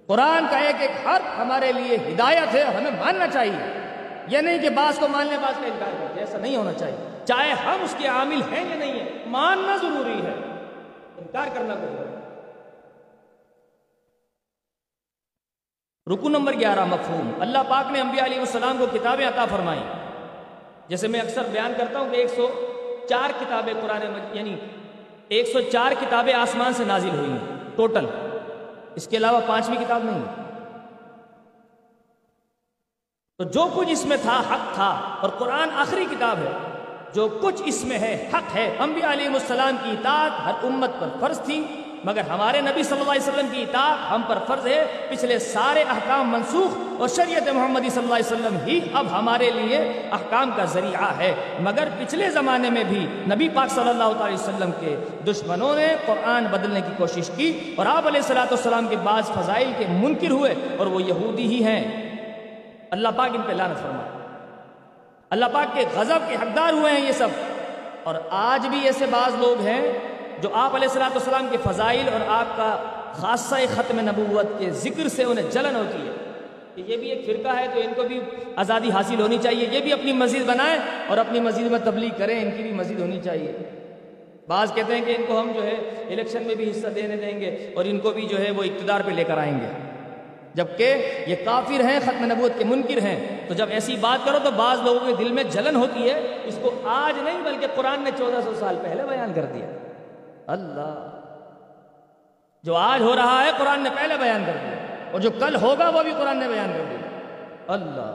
قرآن 0.07 0.45
کا 0.51 0.59
ایک 0.59 0.77
ایک 0.81 1.07
حرف 1.07 1.39
ہمارے 1.39 1.73
لیے 1.73 1.97
ہدایت 1.97 2.55
ہے 2.55 2.63
ہمیں 2.63 2.91
ماننا 2.91 3.27
چاہیے۔ 3.33 3.88
یہ 4.29 4.39
نہیں 4.39 4.59
کہ 4.59 4.71
بعض 4.71 4.99
کو 4.99 5.09
ماننے 5.09 5.37
بعض 5.43 5.55
کا 5.61 5.67
انکار 5.67 5.91
کرتے 6.01 6.21
ایسا 6.21 6.39
نہیں 6.39 6.57
ہونا 6.57 6.73
چاہیے۔ 6.73 7.25
چاہے 7.25 7.53
ہم 7.53 7.83
اس 7.83 7.95
کے 7.99 8.09
عامل 8.09 8.41
ہیں 8.53 8.69
یا 8.69 8.77
نہیں 8.77 9.01
ہے 9.01 9.25
ماننا 9.27 9.77
ضروری 9.77 10.21
ہے۔ 10.27 10.35
انکار 11.19 11.49
کرنا 11.55 11.75
کوئی 11.75 11.95
رکو 16.15 16.29
نمبر 16.29 16.53
گیارہ، 16.53 16.85
مفہوم۔ 16.85 17.41
اللہ 17.41 17.59
پاک 17.69 17.93
نے 17.93 18.01
انبیاء 18.01 18.25
علیہ 18.25 18.39
السلام 18.39 18.79
کو 18.79 18.87
کتابیں 18.93 19.29
عطا 19.29 19.45
فرمائی 19.45 19.81
جیسے 20.89 21.09
میں 21.09 21.21
اکثر 21.21 21.43
بیان 21.53 21.73
کرتا 21.79 21.99
ہوں 21.99 22.11
کہ 22.11 22.17
ایک 22.17 22.31
سو 22.31 22.49
چار 23.09 23.31
کتابیں 23.41 23.75
قرآن 23.83 24.03
یعنی 24.33 24.57
ایک 25.29 25.47
سو 25.47 25.61
چار 25.73 25.93
کتابیں 26.01 26.35
آسمان 26.35 26.73
سے 26.73 26.85
نازل 26.85 27.09
ہوئی 27.09 27.31
ہیں، 27.31 27.39
ٹوٹل۔ 27.77 28.07
اس 28.95 29.09
کے 29.09 29.17
علاوہ 29.17 29.41
پانچویں 29.47 29.85
کتاب 29.85 30.05
نہیں۔ 30.05 30.48
تو 33.39 33.45
جو 33.55 33.67
کچھ 33.75 33.91
اس 33.91 34.05
میں 34.07 34.17
تھا 34.23 34.37
حق 34.51 34.63
تھا، 34.75 34.89
اور 35.23 35.31
قرآن 35.39 35.71
آخری 35.81 36.05
کتاب 36.11 36.39
ہے، 36.39 36.53
جو 37.15 37.27
کچھ 37.43 37.61
اس 37.65 37.85
میں 37.89 37.99
ہے 37.99 38.15
حق 38.33 38.55
ہے۔ 38.55 38.65
انبیاء 38.79 39.13
علیہ 39.13 39.29
السلام 39.33 39.77
کی 39.83 39.91
اطاعت 39.91 40.41
ہر 40.47 40.65
امت 40.67 40.99
پر 41.01 41.09
فرض 41.21 41.41
تھی، 41.41 41.63
مگر 42.05 42.23
ہمارے 42.31 42.61
نبی 42.61 42.83
صلی 42.83 43.01
اللہ 43.01 43.11
علیہ 43.11 43.29
وسلم 43.29 43.47
کی 43.53 43.63
اطاعت 43.63 44.11
ہم 44.11 44.23
پر 44.29 44.39
فرض 44.47 44.67
ہے۔ 44.67 44.85
پچھلے 45.11 45.39
سارے 45.39 45.83
احکام 45.89 46.31
منسوخ، 46.31 46.77
اور 46.99 47.09
شریعت 47.17 47.49
محمدی 47.49 47.91
صلی 47.91 48.03
اللہ 48.03 48.15
علیہ 48.15 48.33
وسلم 48.33 48.57
ہی 48.67 48.81
اب 48.93 49.07
ہمارے 49.13 49.51
لیے 49.51 49.79
احکام 50.19 50.51
کا 50.57 50.65
ذریعہ 50.75 51.13
ہے۔ 51.19 51.33
مگر 51.61 51.89
پچھلے 51.99 52.31
زمانے 52.31 52.71
میں 52.71 52.85
بھی 52.89 53.07
نبی 53.35 53.49
پاک 53.55 53.71
صلی 53.75 53.89
اللہ 53.89 54.25
علیہ 54.25 54.35
وسلم 54.35 54.71
کے 54.81 54.97
دشمنوں 55.31 55.75
نے 55.77 55.87
قرآن 56.07 56.47
بدلنے 56.51 56.81
کی 56.81 56.93
کوشش 56.99 57.31
کی، 57.37 57.53
اور 57.77 57.87
آپ 57.87 58.07
علیہ 58.07 58.21
السلاۃ 58.21 58.51
والسلام 58.51 58.89
کے 58.89 58.97
بعض 59.05 59.31
فضائل 59.35 59.73
کے 59.79 59.87
منکر 60.03 60.31
ہوئے، 60.31 60.55
اور 60.79 60.87
وہ 60.87 61.03
یہودی 61.03 61.47
ہی 61.55 61.65
ہیں۔ 61.65 62.08
اللہ 62.91 63.09
پاک 63.17 63.31
ان 63.35 63.43
پہ 63.47 63.53
لعنت 63.53 63.83
فرما 63.83 64.03
اللہ 65.31 65.45
پاک 65.53 65.75
کے 65.75 65.85
غضب 65.95 66.19
کے 66.29 66.35
حقدار 66.35 66.73
ہوئے 66.73 66.93
ہیں 66.93 67.07
یہ 67.07 67.13
سب۔ 67.13 67.29
اور 68.03 68.15
آج 68.31 68.67
بھی 68.67 68.81
ایسے 68.85 69.07
بعض 69.11 69.33
لوگ 69.39 69.61
ہیں 69.61 69.93
جو 70.43 70.49
آپ 70.53 70.75
علیہ 70.75 70.89
السلاۃ 70.89 71.11
والسلام 71.11 71.47
کے 71.51 71.57
فضائل 71.65 72.09
اور 72.13 72.21
آپ 72.29 72.57
کا 72.57 72.83
خاصہ 73.13 73.55
ختم 73.75 74.01
نبوت 74.01 74.59
کے 74.59 74.71
ذکر 74.71 75.09
سے 75.09 75.25
انہیں 75.25 75.51
جلن 75.51 75.77
ہوتی 75.77 76.09
ہے۔ 76.09 76.13
کہ 76.75 76.93
یہ 76.93 76.97
بھی 76.97 77.09
ایک 77.11 77.27
فرقہ 77.27 77.59
ہے 77.59 77.67
تو 77.75 77.81
ان 77.81 77.93
کو 77.97 78.03
بھی 78.03 78.21
آزادی 78.57 78.91
حاصل 78.91 79.21
ہونی 79.21 79.39
چاہیے۔ 79.43 79.69
یہ 79.73 79.81
بھی 79.81 79.93
اپنی 79.93 80.13
مسجد 80.13 80.49
بنائیں 80.49 80.79
اور 81.09 81.19
اپنی 81.19 81.41
مسجد 81.41 81.63
میں 81.63 81.79
تبلیغ 81.85 82.11
کریں، 82.19 82.43
ان 82.43 82.51
کی 82.57 82.63
بھی 82.63 82.73
مسجد 82.73 83.01
ہونی 83.01 83.21
چاہیے۔ 83.25 83.53
بعض 84.49 84.75
کہتے 84.75 84.97
ہیں 84.97 85.05
کہ 85.05 85.15
ان 85.19 85.25
کو 85.27 85.41
ہم 85.41 85.53
جو 85.55 85.63
ہے 85.63 85.75
الیکشن 86.11 86.43
میں 86.43 86.55
بھی 86.55 86.71
حصہ 86.71 86.87
دینے 86.87 87.17
دیں 87.17 87.41
گے 87.41 87.73
اور 87.77 87.85
ان 87.85 87.99
کو 87.99 88.11
بھی 88.11 88.27
جو 88.27 88.39
ہے 88.39 88.51
وہ 88.51 88.63
اقتدار 88.63 89.01
پہ 89.07 89.11
لے 89.11 89.25
کر 89.25 89.39
آئیں 89.39 89.61
گے۔ 89.61 89.88
جبکہ 90.55 91.15
یہ 91.27 91.37
کافر 91.45 91.81
ہیں، 91.81 92.01
ختم 92.01 92.25
نبوت 92.25 92.59
کے 92.59 92.65
منکر 92.65 92.99
ہیں۔ 92.99 93.49
تو 93.49 93.55
جب 93.55 93.67
ایسی 93.71 93.97
بات 93.97 94.27
کرو 94.27 94.39
تو 94.45 94.51
بعض 94.51 94.81
لوگوں 94.81 95.07
کے 95.07 95.25
دل 95.25 95.33
میں 95.33 95.43
جلن 95.43 95.77
ہوتی 95.77 96.11
ہے۔ 96.11 96.39
اس 96.45 96.59
کو 96.63 96.71
آج 96.85 97.23
نہیں 97.23 97.43
بلکہ 97.45 97.67
قرآن 97.75 98.01
نے 98.01 98.11
چودہ 98.19 98.41
سو 98.45 98.55
سال 98.55 98.79
پہلے 98.83 99.03
بیان 99.03 99.33
کر 99.35 99.45
دیا۔ 99.45 99.67
اللہ۔ 100.47 101.11
جو 102.63 102.75
آج 102.75 103.03
ہو 103.03 103.17
رہا 103.17 103.45
ہے، 103.45 103.51
قرآن 103.59 103.81
نے 103.81 103.91
پہلے 103.97 104.15
بیان 104.17 104.43
کر 104.47 104.53
دیا۔ 104.53 105.07
اور 105.13 105.21
جو 105.21 105.31
کل 105.31 105.57
ہوگا، 105.57 105.89
وہ 105.89 106.03
بھی 106.03 106.13
قرآن 106.19 106.37
نے 106.37 106.49
بیان 106.49 106.73
کر 106.73 106.85
دیا۔ 106.91 107.23
اللہ۔ 107.75 108.15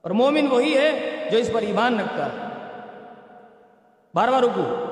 اور 0.00 0.10
مومن 0.10 0.46
وہی 0.50 0.78
ہے 0.78 1.16
جو 1.30 1.38
اس 1.38 1.50
پر 1.52 1.62
ایمان 1.62 2.00
رکھتا 2.00 2.26
ہے۔ 2.26 2.48
بارہواں 4.14 4.40
رکو 4.40 4.86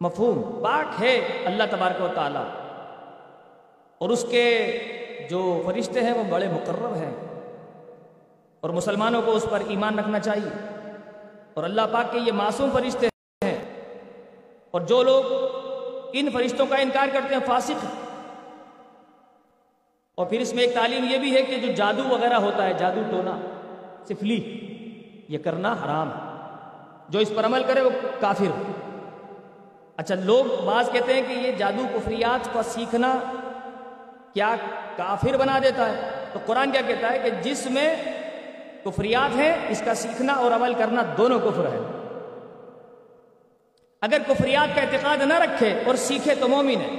مفہوم۔ 0.00 0.64
پاک 0.64 1.02
ہے۔ 1.02 1.16
اللہ 1.44 1.62
تبارک 1.70 2.02
و 2.02 2.08
تعالی۔ 2.14 2.67
اور 3.98 4.10
اس 4.10 4.26
کے 4.30 4.78
جو 5.30 5.62
فرشتے 5.66 6.00
ہیں 6.00 6.12
وہ 6.12 6.22
بڑے 6.30 6.48
مقرر 6.48 6.96
ہیں۔ 6.96 7.14
اور 8.60 8.70
مسلمانوں 8.70 9.22
کو 9.22 9.32
اس 9.32 9.46
پر 9.50 9.60
ایمان 9.68 9.98
رکھنا 9.98 10.18
چاہیے۔ 10.18 10.50
اور 11.54 11.64
اللہ 11.64 11.82
پاک 11.92 12.12
کے 12.12 12.18
یہ 12.18 12.32
معصوم 12.32 12.70
فرشتے 12.72 13.06
ہیں۔ 13.44 13.58
اور 14.70 14.80
جو 14.80 15.02
لوگ 15.02 15.24
ان 16.12 16.28
فرشتوں 16.32 16.66
کا 16.66 16.76
انکار 16.76 17.06
کرتے 17.12 17.34
ہیں، 17.34 17.42
فاسق 17.46 17.86
اور 20.14 20.26
پھر 20.26 20.40
اس 20.40 20.54
میں 20.54 20.64
ایک 20.64 20.74
تعلیم 20.74 21.04
یہ 21.04 21.18
بھی 21.18 21.34
ہے 21.34 21.42
کہ 21.42 21.56
جو 21.56 21.72
جادو 21.72 22.02
وغیرہ 22.08 22.34
ہوتا 22.34 22.66
ہے، 22.66 22.72
جادو 22.72 23.00
ٹونا، 23.10 23.40
سفلی، 24.04 24.58
یہ 25.28 25.38
کرنا 25.38 25.72
حرام 25.72 26.08
ہے۔ 26.10 26.28
جو 27.08 27.18
اس 27.18 27.32
پر 27.36 27.44
عمل 27.44 27.62
کرے 27.66 27.80
وہ 27.80 27.90
کافر 28.20 28.70
اچھا 29.96 30.14
لوگ 30.14 30.64
بعض 30.64 30.90
کہتے 30.90 31.14
ہیں 31.14 31.22
کہ 31.28 31.32
یہ 31.32 31.52
جادو 31.52 31.86
کفریات 31.94 32.48
کا 32.52 32.62
سیکھنا 32.62 33.14
کیا 34.34 34.56
کافر 34.96 35.36
بنا 35.36 35.58
دیتا 35.58 35.88
ہے؟ 35.88 36.24
تو 36.32 36.38
قرآن 36.46 36.70
کیا 36.70 36.80
کہتا 36.86 37.12
ہے 37.12 37.18
کہ 37.18 37.30
جس 37.30 37.66
میں 37.70 37.96
کفریات 38.84 39.36
ہیں، 39.36 39.56
اس 39.68 39.82
کا 39.84 39.94
سیکھنا 39.94 40.32
اور 40.32 40.50
عمل 40.50 40.74
کرنا 40.74 41.02
دونوں 41.18 41.38
کفر 41.38 41.64
ہے 41.64 41.78
اگر 44.00 44.18
کفریات 44.26 44.76
کا 44.76 44.80
اعتقاد 44.80 45.16
نہ 45.16 45.34
رکھے 45.34 45.74
اور 45.86 45.94
سیکھے 45.94 46.34
تو 46.34 46.48
مومن 46.48 46.80
ہے۔ 46.80 46.90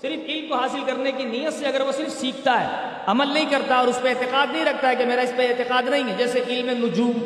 صرف 0.00 0.24
علم 0.26 0.48
کو 0.48 0.54
حاصل 0.54 0.80
کرنے 0.86 1.12
کی 1.12 1.24
نیت 1.24 1.52
سے 1.52 1.66
اگر 1.66 1.80
وہ 1.80 1.92
صرف 1.92 2.12
سیکھتا 2.12 2.60
ہے، 2.60 2.88
عمل 3.06 3.28
نہیں 3.28 3.50
کرتا 3.50 3.76
اور 3.76 3.88
اس 3.88 4.02
پہ 4.02 4.08
اعتقاد 4.08 4.46
نہیں 4.52 4.64
رکھتا 4.64 4.88
ہے 4.88 4.96
کہ 4.96 5.06
میرا 5.06 5.20
اس 5.20 5.32
پہ 5.36 5.48
اعتقاد 5.48 5.82
نہیں 5.82 6.12
ہے، 6.12 6.16
جیسے 6.16 6.44
علم 6.46 6.86
نجوم۔ 6.86 7.24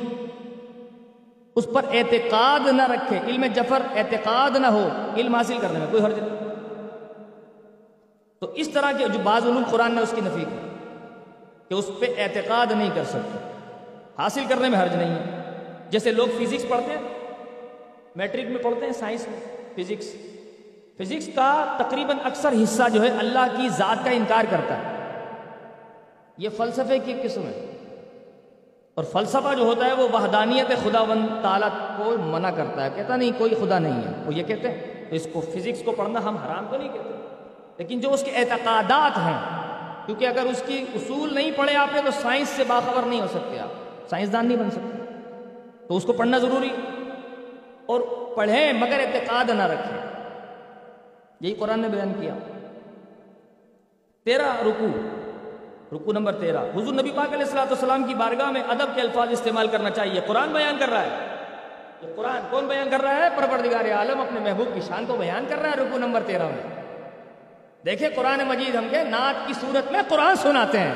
اس 1.57 1.67
پر 1.75 1.85
اعتقاد 1.93 2.67
نہ 2.67 2.83
رکھے، 2.83 3.19
علم 3.27 3.45
جفر 3.55 3.83
اعتقاد 3.97 4.57
نہ 4.57 4.67
ہو، 4.67 4.89
علم 5.17 5.35
حاصل 5.35 5.59
کرنے 5.61 5.79
میں 5.79 5.87
کوئی 5.91 6.03
حرج 6.05 6.19
نہیں۔ 6.19 6.38
تو 8.39 8.53
اس 8.53 8.69
طرح 8.69 8.93
کے 8.99 9.09
جو 9.09 9.19
بعض 9.23 9.43
علوم 9.43 9.63
قرآن 9.71 9.95
نے 9.95 10.01
اس 10.03 10.15
کی 10.15 10.21
نفی 10.25 10.45
کی 10.51 10.69
کہ 11.69 11.75
اس 11.75 11.91
پہ 11.99 12.07
اعتقاد 12.19 12.67
نہیں 12.73 12.91
کر 12.95 13.05
سکتے۔ 13.05 13.39
حاصل 14.19 14.45
کرنے 14.49 14.69
میں 14.69 14.83
حرج 14.83 14.97
نہیں 14.97 15.15
ہے۔ 15.15 15.43
جیسے 15.91 16.11
لوگ 16.11 16.27
فزکس 16.27 16.69
پڑھتے 16.69 16.93
ہیں، 16.93 17.19
میٹرک 18.17 18.51
میں 18.51 18.63
پڑھتے 18.63 18.87
ہیں، 18.87 18.93
سائنس 18.93 19.29
میں 19.29 19.41
فزکس۔ 19.77 20.17
فزکس 20.97 21.31
کا 21.35 21.77
تقریباً 21.79 22.17
اکثر 22.25 22.53
حصہ 22.63 22.83
جو 22.93 23.03
ہے 23.03 23.09
اللہ 23.09 23.47
کی 23.57 23.69
ذات 23.69 24.05
کا 24.05 24.11
انکار 24.11 24.45
کرتا 24.51 24.79
ہے۔ 24.79 25.15
یہ 26.39 26.49
فلسفے 26.57 26.99
کی 26.99 27.15
قسم 27.23 27.43
ہے۔ 27.43 27.65
اور 28.95 29.05
فلسفہ 29.05 29.55
جو 29.59 29.65
ہوتا 29.65 29.87
ہے 29.87 29.93
وہ 29.93 30.09
وحدانیت 30.13 30.69
خدا 30.69 31.03
بند 31.03 31.43
تعالیٰ 31.43 31.69
کو 31.97 32.17
منع 32.19 32.51
کرتا 32.51 32.85
ہے۔ 32.85 32.91
کہتا 32.95 33.17
نہیں، 33.17 33.33
کوئی 33.39 33.55
خدا 33.55 33.79
نہیں 33.79 34.03
ہے۔ 34.03 34.23
وہ 34.27 34.35
یہ 34.35 34.43
کہتے 34.43 34.71
ہیں، 34.71 35.05
تو 35.09 35.15
اس 35.15 35.29
کو 35.33 35.41
فزکس 35.41 35.83
کو 35.85 35.93
پڑھنا 35.93 36.25
ہم 36.25 36.37
حرام 36.37 36.67
تو 36.71 36.77
نہیں 36.77 36.89
کہتے۔ 36.89 37.18
لیکن 37.79 38.01
جو 38.01 38.13
اس 38.13 38.23
کے 38.23 38.31
اعتقادات 38.31 39.19
ہیں، 39.19 39.59
کیونکہ 40.07 40.27
اگر 40.27 40.43
اس 40.43 40.63
کی 40.67 40.85
اصول 40.95 41.35
نہیں 41.35 41.51
پڑھے 41.57 41.77
آپ 41.77 41.89
نے 41.95 42.01
تو 42.05 42.11
سائنس 42.11 42.49
سے 42.49 42.65
باخبر 42.67 43.03
نہیں 43.03 43.21
ہو 43.21 43.27
سکتے 43.27 43.59
آپ۔ 43.59 43.69
سائنسدان 44.11 44.47
نہیں 44.47 44.59
بن 44.59 44.71
سکتے۔ 44.71 45.03
تو 45.89 45.97
اس 45.97 46.05
کو 46.05 46.13
پڑھنا 46.13 46.39
ضروری۔ 46.39 46.69
اور 47.87 48.01
پڑھیں 48.37 48.73
مگر 48.73 48.99
اعتقاد 48.99 49.51
نہ 49.51 49.63
رکھیں۔ 49.63 50.11
یہی 51.41 51.55
قرآن 51.55 51.81
نے 51.81 51.89
بیان 51.89 52.13
کیا۔ 52.21 52.35
تیرہ 54.25 54.53
رکو 54.67 54.87
رکو 55.97 56.13
نمبر 56.13 56.33
تیرہ۔ 56.33 56.59
حضور 56.59 56.93
نبی 56.93 57.11
پاک 57.15 57.29
علیہ 57.29 57.45
السلام 57.45 57.67
والسلام 57.69 58.05
کی 58.05 58.15
بارگاہ 58.15 58.51
میں 58.51 58.63
ادب 58.69 58.95
کے 58.95 59.01
الفاظ 59.01 59.29
استعمال 59.31 59.69
کرنا 59.69 59.91
چاہیے۔ 59.91 60.21
قرآن 60.27 60.53
بیان 60.53 60.77
کر 60.79 60.89
رہا 60.89 61.03
ہے۔ 61.03 61.37
یہ 62.03 62.09
قرآن 62.17 62.41
کون 62.51 62.65
بیان 62.65 62.91
کر 62.91 63.01
رہا 63.01 63.17
ہے؟ 63.17 63.29
پروردگار 63.37 63.85
عالم 63.93 64.21
اپنے 64.21 64.41
محبوب 64.41 64.75
کی 64.75 64.81
شان 64.81 65.05
کو 65.07 65.17
بیان 65.17 65.45
کر 65.49 65.59
رہا 65.59 65.71
ہے 65.71 65.77
رکو 65.77 65.99
نمبر 65.99 66.21
تیرہ 66.27 66.47
میں۔ 66.47 66.78
دیکھیں 67.89 68.09
قرآن 68.15 68.41
مجید 68.49 68.75
ہم 68.75 68.87
کے 68.91 69.05
نعت 69.05 69.47
کی 69.47 69.53
صورت 69.53 69.93
میں 69.93 70.01
قرآن 70.09 70.37
سناتے 70.37 70.79
ہیں۔ 70.79 70.95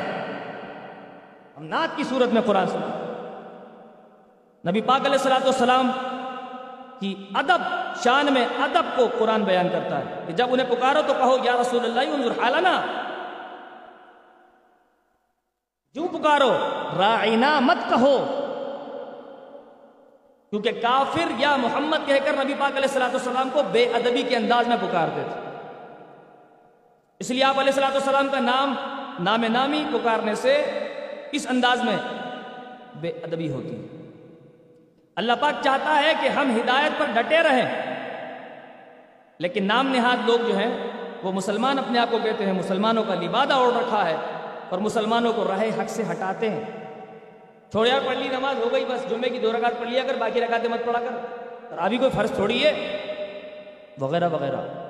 ہم 1.57 1.65
نعت 1.65 1.97
کی 1.97 2.05
صورت 2.05 2.29
میں 2.33 2.43
قرآن 2.43 2.67
سناتے 2.67 3.05
ہیں۔ 3.05 3.13
نبی 4.71 4.81
پاک 4.81 5.01
علیہ 5.01 5.13
السلام 5.13 5.43
والسلام 5.43 5.91
کی 7.01 7.15
ادب، 7.35 7.59
شان 8.05 8.27
میں 8.33 8.45
ادب 8.45 8.83
کو 8.97 9.09
قرآن 9.19 9.45
بیان 9.45 9.69
کرتا 9.69 9.99
ہے۔ 9.99 10.05
کہ 10.27 10.33
جب 10.33 10.47
انہیں 10.51 10.67
پکارو 10.71 10.99
تو 11.07 11.15
کہو، 11.19 11.37
یا 11.43 11.53
رسول 11.61 11.85
اللہ، 11.85 12.15
انظر 12.15 12.43
حالنا۔ 12.43 12.83
جو 15.95 16.09
پکارو 16.09 16.53
رائنا 16.99 17.61
مت 17.61 17.89
کہو۔ 17.89 18.27
کیونکہ 20.51 20.73
کافر 20.73 21.33
یا 21.39 21.57
محمد 21.57 22.07
کہہ 22.07 22.15
کر 22.25 22.45
نبی 22.45 22.55
پاک 22.59 22.77
علیہ 22.77 23.03
السلام 23.03 23.49
کو 23.53 23.63
بے 23.73 23.85
ادبی 23.85 24.23
کے 24.23 24.37
انداز 24.37 24.69
میں 24.69 24.77
پکارتے 24.81 25.23
تھے۔ 25.33 25.52
اس 27.23 27.31
لیے 27.31 27.43
آپ 27.45 27.59
علیہ 27.61 27.85
السلام 27.85 28.29
کا 28.33 28.39
نام 28.41 28.75
نام 29.25 29.45
نامی 29.49 29.83
پکارنے 29.93 30.35
سے 30.35 30.55
اس 31.33 31.47
انداز 31.51 31.83
میں 31.85 31.97
بے 33.01 33.09
ادبی 33.09 33.51
ہوتی 33.51 33.75
ہے۔ 33.77 34.01
اللہ 35.17 35.33
پاک 35.41 35.63
چاہتا 35.65 35.97
ہے 36.03 36.13
کہ 36.21 36.29
ہم 36.29 36.51
ہدایت 36.57 36.99
پر 36.99 37.13
ڈٹے 37.15 37.43
رہیں، 37.43 37.69
لیکن 39.41 39.65
نام 39.65 39.89
نہاد 39.89 40.27
لوگ 40.27 40.47
جو 40.49 40.57
ہیں، 40.59 40.73
وہ 41.23 41.33
مسلمان 41.33 41.79
اپنے 41.79 41.99
آپ 41.99 42.11
کو 42.11 42.19
کہتے 42.23 42.47
ہیں، 42.47 42.53
مسلمانوں 42.53 43.05
کا 43.05 43.15
لبادہ 43.15 43.55
اوڑھ 43.55 43.77
رکھا 43.79 44.05
ہے 44.09 44.17
اور 44.69 44.79
مسلمانوں 44.79 45.33
کو 45.33 45.45
راہ 45.49 45.65
حق 45.79 45.89
سے 45.89 46.03
ہٹاتے 46.11 46.51
ہیں۔ 46.51 46.65
چھوڑیا 47.71 47.99
پڑھ 48.07 48.17
لی، 48.19 48.29
نماز 48.29 48.65
ہو 48.65 48.73
گئی، 48.73 48.85
بس 48.85 49.09
جمعے 49.11 49.31
کی 49.31 49.39
دو 49.39 49.53
رکعت 49.53 49.79
پڑھ 49.79 49.89
لیا 49.89 50.03
کر 50.07 50.15
باقی 50.19 50.41
رکعتیں 50.41 50.71
مت 50.71 50.87
پڑھا 50.87 51.01
کر۔ 51.01 51.79
ابھی 51.79 51.99
کوئی 51.99 52.11
فرض 52.11 52.33
تھوڑی 52.33 52.65
ہے؟ 52.65 52.73
وغیرہ 54.01 54.29
وغیرہ۔ 54.29 54.82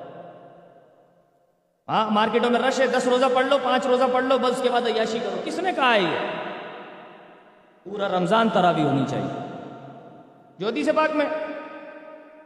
ہاں 1.87 2.11
مارکیٹوں 2.11 2.49
میں 2.49 2.59
رش 2.59 2.79
ہے، 2.79 2.87
دس 2.87 3.07
روزہ 3.07 3.25
پڑھ 3.33 3.45
لو، 3.45 3.57
پانچ 3.63 3.87
روزہ 3.87 4.03
پڑھ 4.13 4.23
لو، 4.23 4.37
بس 4.37 4.51
اس 4.51 4.61
کے 4.61 4.69
بعد 4.69 4.81
عیاشی 4.81 5.19
کرو۔ 5.19 5.41
کس 5.45 5.59
نے 5.59 5.71
کہا 5.71 5.93
ہے 5.93 5.99
یہ؟ 5.99 6.15
پورا 7.83 8.07
رمضان 8.07 8.49
ترابی 8.49 8.83
ہونی 8.83 9.03
چاہیے۔ 9.07 9.47
جو 10.57 10.83
سے 10.85 10.91
پاک 10.91 11.15
میں۔ 11.15 11.25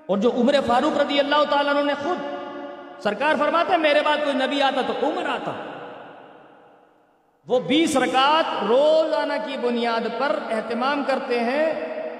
اور 0.05 0.17
جو 0.17 0.31
عمر 0.31 0.55
فاروق 0.67 1.01
رضی 1.01 1.19
اللہ 1.19 1.43
تعالیٰ 1.49 1.83
نے 1.83 1.93
خود 2.03 2.17
سرکار 3.03 3.35
فرماتے 3.39 3.77
میرے 3.77 4.01
بعد 4.05 4.17
کوئی 4.17 4.33
نبی 4.33 4.61
آتا 4.61 4.81
تو 4.87 5.07
عمر 5.07 5.29
آتا۔ 5.29 5.51
وہ 7.47 7.59
بیس 7.59 7.97
رکعت 7.97 8.63
روزانہ 8.63 9.33
کی 9.45 9.57
بنیاد 9.61 10.19
پر 10.19 10.39
اہتمام 10.51 11.03
کرتے 11.07 11.39
ہیں۔ 11.39 11.73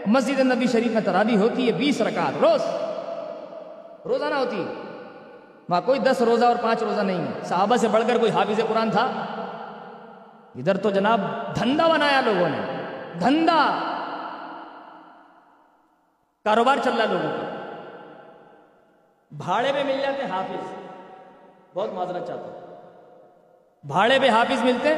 مسجد 0.06 0.40
نبی 0.40 0.68
شریف 0.68 0.92
میں 0.92 1.02
ترابی 1.02 1.38
ہوتی 1.38 1.68
ہے، 1.68 1.72
بیس 1.72 2.02
رکعت 2.02 2.44
روز۔ 2.44 2.62
روزانہ 4.06 4.36
ہوتی 4.36 4.66
ہے۔ 4.66 4.87
وہاں 5.70 5.82
کوئی 5.82 6.00
دس 6.00 6.22
روزہ 6.22 6.46
اور 6.46 6.56
پانچ 6.62 6.84
روزہ 6.84 7.02
نہیں 7.02 7.20
ہے۔ 7.20 7.44
صحابہ 7.44 7.76
سے 7.76 7.88
بڑھ 7.88 8.04
کر 8.08 8.18
کوئی 8.18 8.32
حافظ 8.32 8.60
قرآن 8.70 8.92
تھا؟ 8.92 9.12
ادھر 10.56 10.78
تو 10.78 10.90
جناب 10.90 11.22
دھندا 11.56 11.88
بنایا 11.88 12.22
لوگوں 12.22 12.50
نے۔ 12.50 12.58
دھندا۔ 13.20 13.80
کاروبار 16.44 16.78
چل 16.84 16.98
رہا 16.98 17.06
لوگوں 17.06 17.30
کا۔ 17.30 17.56
بھاڑے 19.32 19.74
پہ 19.74 19.84
مل 19.84 20.00
جاتے 20.02 20.26
حافظ۔ 20.26 20.74
بہت 21.74 21.94
معذرت 21.94 22.28
چاہتا 22.28 22.42
ہوں۔ 22.42 22.82
بھاڑے 23.84 24.20
پہ 24.22 24.30
حافظ 24.30 24.64
ملتے 24.64 24.94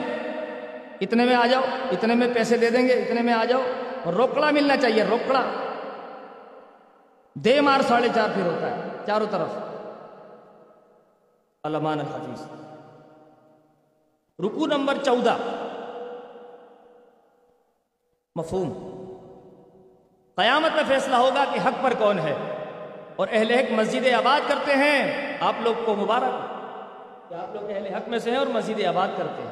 اتنے 1.02 1.26
میں 1.26 1.36
آ 1.36 1.46
جاؤ، 1.48 1.62
اتنے 1.92 2.16
میں 2.16 2.28
پیسے 2.34 2.58
دے 2.58 2.70
دیں 2.70 2.88
گے، 2.88 2.94
اتنے 2.94 3.22
میں 3.22 3.34
آ 3.34 3.46
جاؤ۔ 3.46 3.62
اور 4.04 4.14
روکڑا 4.14 4.52
ملنا 4.52 4.78
چاہیے، 4.78 5.04
روکڑا۔ 5.04 5.42
دے 7.34 7.62
مار 7.62 7.82
ساڑھے 7.82 8.08
چار 8.16 8.30
پھر 8.34 8.44
ہوتا 8.44 8.68
ہے، 8.68 8.82
چاروں 9.06 9.28
طرف۔ 9.32 9.69
علمان 11.70 12.00
الحفیظ 12.00 12.42
رکو 14.46 14.66
نمبر 14.66 14.94
چودہ۔ 15.06 15.36
مفہوم۔ 18.36 18.90
قیامت 20.36 20.76
میں 20.76 20.84
فیصلہ 20.88 21.16
ہوگا 21.16 21.46
کہ 21.54 21.60
حق 21.60 21.84
پر 21.84 21.94
کون 22.00 22.20
ہے۔ 22.20 22.36
اور 23.16 23.28
اہل 23.32 23.52
حق 23.52 23.72
مسجد 23.72 24.14
آباد 24.14 24.50
کرتے 24.50 24.74
ہیں۔ 24.74 25.38
آپ 25.40 25.54
لوگ 25.60 25.74
کو 25.86 25.96
مبارک۔ 25.96 26.50
کہ 27.30 27.34
آپ 27.34 27.56
لوگ 27.56 27.70
اہل 27.70 27.86
حق 27.86 28.10
میں 28.10 28.20
سے 28.20 28.32
ہیں 28.32 28.38
اور 28.38 28.48
مسجد 28.48 28.86
آباد 28.86 29.08
کرتے 29.18 29.42
ہیں۔ 29.42 29.52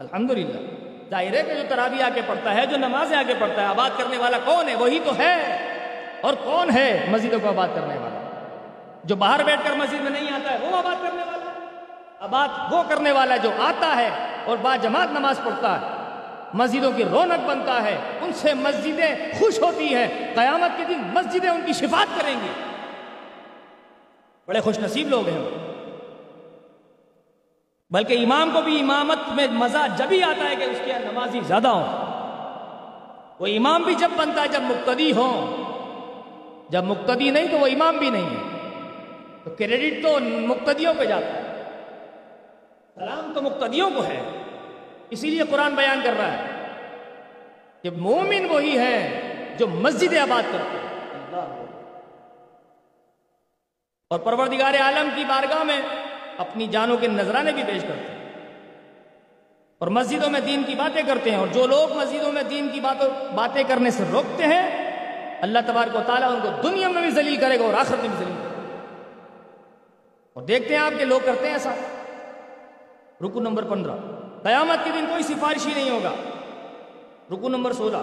الحمدللہ۔ 0.00 0.78
دائرے 1.10 1.42
کے 1.42 1.54
جو 1.54 1.62
ترابی 1.68 2.02
آ 2.02 2.08
کے 2.14 2.20
پڑھتا 2.26 2.54
ہے، 2.54 2.66
جو 2.66 2.76
نمازیں 2.76 3.16
آ 3.16 3.22
کے 3.26 3.34
پڑھتا 3.38 3.62
ہے، 3.62 3.66
آباد 3.66 3.90
کرنے 3.98 4.18
والا 4.18 4.38
کون 4.44 4.68
ہے؟ 4.68 4.74
وہی 4.74 4.98
تو 5.04 5.18
ہے۔ 5.18 5.56
اور 6.20 6.34
کون 6.44 6.70
ہے 6.70 7.06
مسجدوں 7.08 7.38
کو 7.42 7.48
آباد 7.48 7.68
کرنے 7.74 7.98
والا؟ 7.98 8.46
جو 9.04 9.16
باہر 9.16 9.44
بیٹھ 9.44 9.60
کر 9.64 9.76
مسجد 9.76 10.00
میں 10.00 10.10
نہیں 10.10 10.34
آتا 10.34 10.52
ہے، 10.52 10.58
وہ 10.62 10.76
آباد 10.76 11.02
کرنے 11.02 11.22
والا 11.24 11.37
بات 12.26 12.72
وہ 12.72 12.82
کرنے 12.88 13.12
والا 13.12 13.36
جو 13.36 13.50
آتا 13.58 13.96
ہے 13.96 14.10
اور 14.44 14.56
با 14.62 14.76
جماعت 14.76 15.08
نماز 15.12 15.40
پڑھتا 15.44 15.80
ہے، 15.80 15.86
مسجدوں 16.54 16.92
کی 16.92 17.04
رونق 17.04 17.48
بنتا 17.48 17.82
ہے، 17.82 17.98
ان 18.20 18.32
سے 18.32 18.54
مسجدیں 18.54 19.32
خوش 19.38 19.62
ہوتی 19.62 19.94
ہیں، 19.94 20.34
قیامت 20.34 20.78
کے 20.78 20.84
دن 20.84 20.98
مسجدیں 20.98 21.50
ان 21.50 21.60
کی 21.66 21.72
شفاعت 21.72 22.20
کریں 22.20 22.34
گی 22.34 22.48
بڑے 24.46 24.60
خوش 24.60 24.78
نصیب 24.78 25.08
لوگ 25.08 25.28
ہیں۔ 25.28 25.68
بلکہ 27.90 28.24
امام 28.24 28.50
کو 28.50 28.60
بھی 28.60 28.80
امامت 28.80 29.32
میں 29.32 29.46
مزہ 29.50 29.78
جب 29.96 30.06
ہی 30.10 30.22
آتا 30.22 30.50
ہے 30.50 30.56
کہ 30.56 30.64
اس 30.64 30.78
کے 30.84 30.92
نمازی 30.92 31.40
زیادہ 31.46 31.68
ہوں۔ 31.68 32.08
وہ 33.38 33.46
امام 33.46 33.82
بھی 33.82 33.94
جب 33.94 34.08
بنتا 34.16 34.42
ہے، 34.42 34.48
جب 34.48 34.62
مقتدی 34.62 35.12
ہوں۔ 35.12 35.56
جب 36.72 36.84
مقتدی 36.84 37.30
نہیں 37.30 37.48
تو 37.48 37.58
وہ 37.58 37.66
امام 37.66 37.96
بھی 37.96 38.10
نہیں 38.10 38.30
ہے۔ 38.30 38.42
تو 39.44 39.50
کریڈٹ 39.50 40.02
تو 40.02 40.18
مقتدیوں 40.20 40.94
پہ 40.98 41.04
جاتا 41.04 41.26
ہے۔ 41.26 41.47
سلام 42.98 43.32
تو 43.34 43.42
مقتدیوں 43.42 43.90
کو 43.90 44.04
ہے، 44.04 44.20
اسی 45.10 45.30
لیے 45.30 45.42
قرآن 45.50 45.74
بیان 45.74 46.00
کر 46.04 46.12
رہا 46.18 46.32
ہے 46.32 46.68
کہ 47.82 47.90
مومن 47.90 48.46
وہی 48.50 48.78
ہے 48.78 49.22
جو 49.58 49.66
مسجد 49.66 50.16
آباد 50.16 50.42
کرتے 50.52 50.78
ہیں۔ 50.78 50.88
اور 54.10 54.18
پروردگار 54.18 54.74
عالم 54.80 55.08
کی 55.14 55.24
بارگاہ 55.24 55.62
میں 55.62 55.80
اپنی 56.38 56.66
جانوں 56.66 56.96
کے 56.96 57.06
نذرانے 57.06 57.52
بھی 57.52 57.62
پیش 57.66 57.82
کرتے 57.82 58.12
ہیں۔ 58.12 58.18
اور 59.78 59.88
مسجدوں 59.88 60.30
میں 60.30 60.40
دین 60.40 60.62
کی 60.66 60.74
باتیں 60.74 61.02
کرتے 61.06 61.30
ہیں، 61.30 61.38
اور 61.38 61.48
جو 61.48 61.66
لوگ 61.66 61.92
مسجدوں 61.92 62.32
میں 62.32 62.42
دین 62.42 62.68
کی 62.72 62.80
باتوں، 62.80 63.34
باتیں 63.34 63.62
کرنے 63.68 63.90
سے 63.90 64.04
روکتے 64.12 64.44
ہیں، 64.44 64.90
اللہ 65.42 65.58
تبارک 65.66 65.96
و 65.96 66.00
تعالیٰ 66.06 66.30
ان 66.30 66.38
کو 66.42 66.68
دنیا 66.68 66.88
میں 66.88 67.02
بھی 67.02 67.10
ذلیل 67.10 67.36
کرے 67.36 67.58
گا 67.58 67.64
اور 67.64 67.74
آخرت 67.74 67.98
میں 67.98 68.08
بھی 68.08 68.24
ذلیل 68.24 68.36
کرے 68.36 68.62
گا۔ 68.62 68.78
اور 70.32 70.42
دیکھتے 70.42 70.76
ہیں 70.76 70.82
آپ 70.82 70.92
کے 70.98 71.04
لوگ 71.04 71.20
کرتے 71.24 71.46
ہیں 71.46 71.52
ایسا۔ 71.52 71.74
رکو 73.24 73.40
نمبر 73.40 73.64
پندرہ۔ 73.64 73.92
قیامت 74.42 74.84
کے 74.84 74.90
دن 74.94 75.04
کوئی 75.08 75.22
سفارش 75.22 75.66
ہی 75.66 75.74
نہیں 75.74 75.90
ہوگا۔ 75.90 76.10
رکو 77.32 77.48
نمبر 77.48 77.72
سولہ۔ 77.72 77.96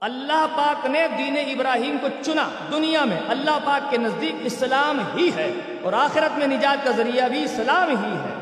اللہ 0.00 0.46
پاک 0.56 0.86
نے 0.86 1.06
دین 1.18 1.36
ابراہیم 1.36 1.96
کو 2.00 2.08
چنا 2.22 2.48
دنیا 2.72 3.04
میں۔ 3.04 3.20
اللہ 3.28 3.58
پاک 3.64 3.90
کے 3.90 3.96
نزدیک 3.96 4.34
اسلام 4.44 5.00
ہی 5.16 5.30
ہے 5.36 5.52
اور 5.82 5.92
آخرت 5.92 6.38
میں 6.38 6.46
نجات 6.46 6.84
کا 6.84 6.90
ذریعہ 6.90 7.28
بھی 7.28 7.44
اسلام 7.44 7.88
ہی 7.88 8.12
ہے۔ 8.12 8.34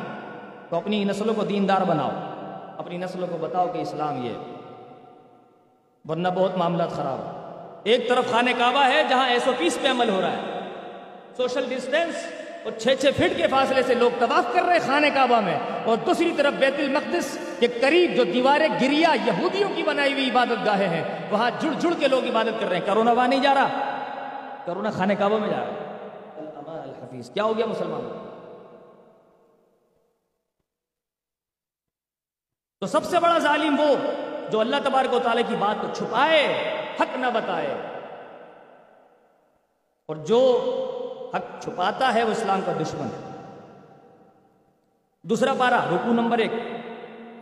تو 0.69 0.77
اپنی 0.77 1.05
نسلوں 1.05 1.35
کو 1.35 1.45
دیندار 1.45 1.81
بناؤ۔ 1.81 2.11
اپنی 2.79 2.97
نسلوں 2.97 3.29
کو 3.29 3.37
بتاؤ 3.37 3.67
کہ 3.73 3.79
اسلام 3.79 4.27
یہ 4.27 4.33
ورنہ 6.09 6.29
بہت 6.29 6.57
معاملات 6.57 6.91
خراب 6.91 7.19
ایک 7.85 8.09
طرف 8.09 8.31
خانہ 8.31 8.51
کعبہ 8.59 8.85
ہے 8.85 9.03
جہاں 9.09 9.29
ایس 9.29 9.47
او 9.47 9.53
پیس 9.59 9.79
پہ 9.83 9.89
عمل 9.89 10.09
ہو 10.09 10.21
رہا 10.21 10.33
ہے۔ 10.33 10.61
سوشل 11.37 11.65
ڈسٹینس 11.69 12.40
اور 12.65 12.73
چھ 12.73 12.89
چھ 13.01 13.07
فٹ 13.17 13.37
کے 13.37 13.47
فاصلے 13.47 13.83
سے 13.83 13.95
لوگ 13.95 14.11
طواف 14.19 14.55
کر 14.55 14.63
رہے 14.63 14.73
ہیں 14.73 14.87
خانہ 14.87 15.07
کعبہ 15.15 15.41
میں۔ 15.41 15.59
اور 15.85 15.97
دوسری 15.97 16.33
طرف 16.37 16.53
بیت 16.53 16.75
المقدس 16.79 17.39
کے 17.61 17.67
قریب 17.67 18.15
جو 18.17 18.25
دیواریں 18.25 18.69
گریا 18.81 19.15
یہودیوں 19.27 19.71
کی 19.75 19.83
بنائی 19.83 20.13
ہوئی 20.13 20.31
عبادت 20.31 20.67
گاہیں 20.67 20.89
ہیں، 20.89 21.31
وہاں 21.31 21.51
جڑ 21.59 21.71
جڑ 21.79 21.91
کے 21.99 22.09
لوگ 22.09 22.25
عبادت 22.25 22.61
کر 22.61 22.69
رہے 22.69 22.77
ہیں۔ 22.77 22.87
کرونا 22.87 23.13
وہاں 23.13 23.29
نہیں 23.29 23.41
جا 23.41 23.55
رہا۔ 23.55 23.69
کرونا 24.65 24.91
خانہ 24.91 25.13
کعبہ 25.13 25.39
میں 25.39 25.49
جا 25.49 25.57
رہا۔ 25.57 25.73
ہے 26.77 26.83
الحفیظ، 26.83 27.31
کیا 27.31 27.45
ہو 27.45 27.57
گیا 27.57 27.67
مسلمان؟ 27.67 28.27
تو 32.81 32.87
سب 32.87 33.05
سے 33.05 33.21
بڑا 33.21 33.39
ظالم 33.39 33.81
وہ 33.81 33.95
جو 34.51 34.61
اللہ 34.61 34.77
تبارک 34.85 35.15
و 35.15 35.19
تعالیٰ 35.19 35.43
کی 35.49 35.57
بات 35.57 35.83
کو 35.83 35.89
چھپائے، 35.95 36.47
حق 37.01 37.17
نہ 37.17 37.27
بتائے۔ 37.27 37.75
اور 40.09 40.17
جو 40.17 40.67
حق 41.35 41.63
چھپاتا 41.63 42.15
ہے 42.15 42.25
وہ 42.25 42.31
اسلام 42.31 42.61
کا 42.67 42.73
دشمن 42.73 43.07
ہے۔ 43.07 43.31
دوسرا 45.23 45.55
پارا 45.59 45.85
رکو 45.91 46.13
نمبر 46.13 46.39
ایک۔ 46.39 46.53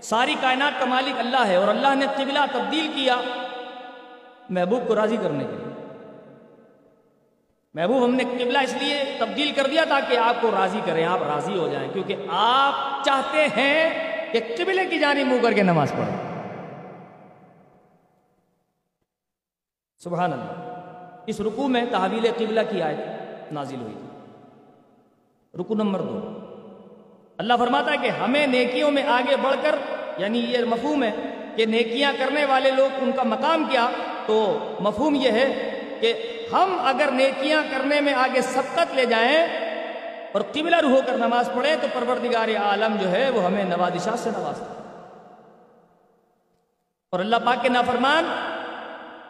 ساری 0.02 0.34
کائنات 0.40 0.80
کا 0.80 0.84
مالک 0.84 1.18
اللہ 1.18 1.46
ہے 1.46 1.56
اور 1.56 1.68
اللہ 1.68 1.94
نے 1.94 2.06
قبلہ 2.16 2.38
تبدیل 2.52 2.92
کیا 2.94 3.16
محبوب 4.50 4.88
کو 4.88 4.94
راضی 4.94 5.16
کرنے 5.22 5.44
کے 5.44 5.50
لیے۔ 5.50 5.86
محبوب 7.74 8.04
ہم 8.04 8.14
نے 8.14 8.24
قبلہ 8.24 8.58
اس 8.58 8.76
لیے 8.80 9.16
تبدیل 9.18 9.52
کر 9.56 9.66
دیا 9.66 9.84
تاکہ 9.88 10.16
آپ 10.16 10.34
کو 10.40 10.50
راضی 10.50 10.80
کریں، 10.86 11.04
آپ 11.04 11.22
راضی 11.22 11.58
ہو 11.58 11.68
جائیں۔ 11.68 11.92
کیونکہ 11.92 12.16
آپ 12.30 13.04
چاہتے 13.04 13.46
ہیں 13.56 13.90
کہ 14.32 14.40
قبلے 14.58 14.86
کی 14.86 14.98
جانب 14.98 15.26
منہ 15.26 15.42
کر 15.42 15.52
کے 15.52 15.62
نماز 15.62 15.92
پڑھیں۔ 15.92 16.28
سبحان 19.98 20.32
اللہ۔ 20.32 20.78
اس 21.26 21.40
رکو 21.40 21.68
میں 21.68 21.84
تحویل 21.90 22.32
قبلہ 22.36 22.60
کی 22.70 22.82
آیت۔ 22.82 23.17
نازل 23.52 23.80
ہوئی 23.80 23.94
تھی۔ 23.94 24.08
رکو 25.60 25.74
نمبر 25.74 26.00
دو۔ 26.00 26.20
اللہ 27.38 27.52
فرماتا 27.58 27.92
ہے 27.92 27.96
کہ 27.96 28.08
ہمیں 28.08 28.46
نیکیوں 28.46 28.90
میں 28.90 29.02
آگے 29.02 29.36
بڑھ 29.36 29.56
کر 29.62 29.74
یعنی 30.16 30.38
یہ 30.38 30.64
مفہوم 30.64 31.02
ہے 31.02 31.10
کہ 31.56 31.66
نیکیاں 31.66 32.12
کرنے 32.18 32.44
والے 32.44 32.70
لوگ 32.70 32.90
ان 33.02 33.12
کا 33.12 33.22
مقام 33.22 33.64
کیا، 33.70 33.88
تو 34.26 34.58
مفہوم 34.80 35.14
یہ 35.14 35.30
ہے 35.30 35.70
کہ 36.00 36.12
ہم 36.52 36.76
اگر 36.84 37.10
نیکیاں 37.12 37.62
کرنے 37.70 38.00
میں 38.00 38.14
آگے 38.14 38.40
سبقت 38.40 38.94
لے 38.94 39.06
جائیں 39.06 39.46
اور 40.32 40.40
قبلہ 40.52 40.76
ہو 40.76 41.00
کر 41.06 41.16
نماز 41.18 41.50
پڑھیں، 41.54 41.76
تو 41.80 41.86
پروردگار 41.92 42.48
عالم 42.56 42.96
جو 42.96 43.10
ہے 43.10 43.30
وہ 43.30 43.42
ہمیں 43.42 43.64
نوازشات 43.64 44.18
سے 44.18 44.30
نوازتا 44.30 44.74
اور 47.10 47.20
اللہ 47.20 47.36
پاک 47.44 47.62
کے 47.62 47.68
نافرمان، 47.68 48.24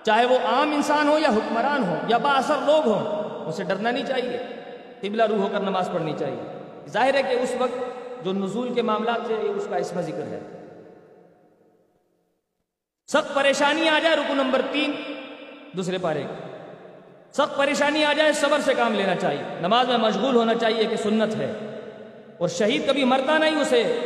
چاہے 0.03 0.27
وہ 0.27 0.39
عام 0.53 0.73
انسان 0.73 1.09
ہو 1.09 1.19
یا 1.19 1.29
حکمران 1.29 1.85
ہو 1.85 1.95
یا 2.09 2.19
با 2.19 2.31
اثر 2.31 2.57
لوگ 2.65 2.89
ہوں 2.89 3.18
اسے 3.49 3.65
ڈرنا 3.65 3.91
نہیں 3.91 4.07
چاہیے۔ 4.07 4.39
قبلہ 5.01 5.23
روح 5.23 5.39
ہو 5.39 5.49
کر 5.53 5.61
نماز 5.61 5.91
پڑھنی 5.93 6.13
چاہیے۔ 6.19 6.59
ظاہر 6.89 7.15
ہے 7.15 7.23
کہ 7.23 7.35
اس 7.41 7.55
وقت 7.59 7.79
جو 8.25 8.33
نزول 8.33 8.75
کے 8.75 8.83
معاملات 8.83 9.21
سے 9.27 9.35
اس 9.35 9.67
کا 9.71 9.77
اس 9.77 9.95
میں 9.95 10.03
ذکر 10.03 10.23
ہے۔ 10.23 10.41
سخت 13.07 13.35
پریشانی 13.35 13.89
آ 13.89 13.99
جائے 13.99 14.17
رکو 14.17 14.35
نمبر 14.35 14.63
تین، 14.73 14.93
دوسرے 15.73 15.99
پارے۔ 15.99 16.23
سخت 17.33 17.57
پریشانی 17.57 18.05
آ 18.05 18.13
جائے، 18.13 18.33
صبر 18.33 18.61
سے 18.61 18.75
کام 18.75 18.95
لینا 18.95 19.15
چاہیے۔ 19.17 19.43
نماز 19.61 19.89
میں 19.89 19.97
مشغول 19.97 20.37
ہونا 20.37 20.55
چاہیے 20.55 20.85
کہ 20.85 20.97
سنت 20.97 21.37
ہے۔ 21.37 21.53
اور 22.39 22.49
شہید 22.49 22.87
کبھی 22.87 23.05
مرتا 23.05 23.39
نہیں، 23.39 23.61
اسے 23.61 24.01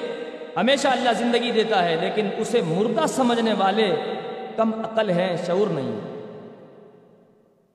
ہمیشہ 0.57 0.89
اللہ 0.89 1.11
زندگی 1.19 1.51
دیتا 1.51 1.85
ہے، 1.85 1.97
لیکن 2.01 2.29
اسے 2.37 2.61
مردہ 2.61 3.07
سمجھنے 3.07 3.53
والے 3.59 3.97
کم 4.57 4.85
عقل 4.85 5.11
ہیں، 5.11 5.37
شعور 5.47 5.67
نہیں۔ 5.67 6.12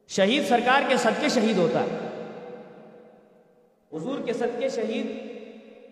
شہید 0.07 0.49
سرکار 0.49 0.81
کے 0.87 0.97
صدقے 0.97 1.29
شہید 1.29 1.57
ہوتا 1.57 1.79
ہے۔ 1.79 2.07
حضور 3.93 4.19
کے 4.25 4.33
صدقے 4.33 4.69
شہید 4.69 5.37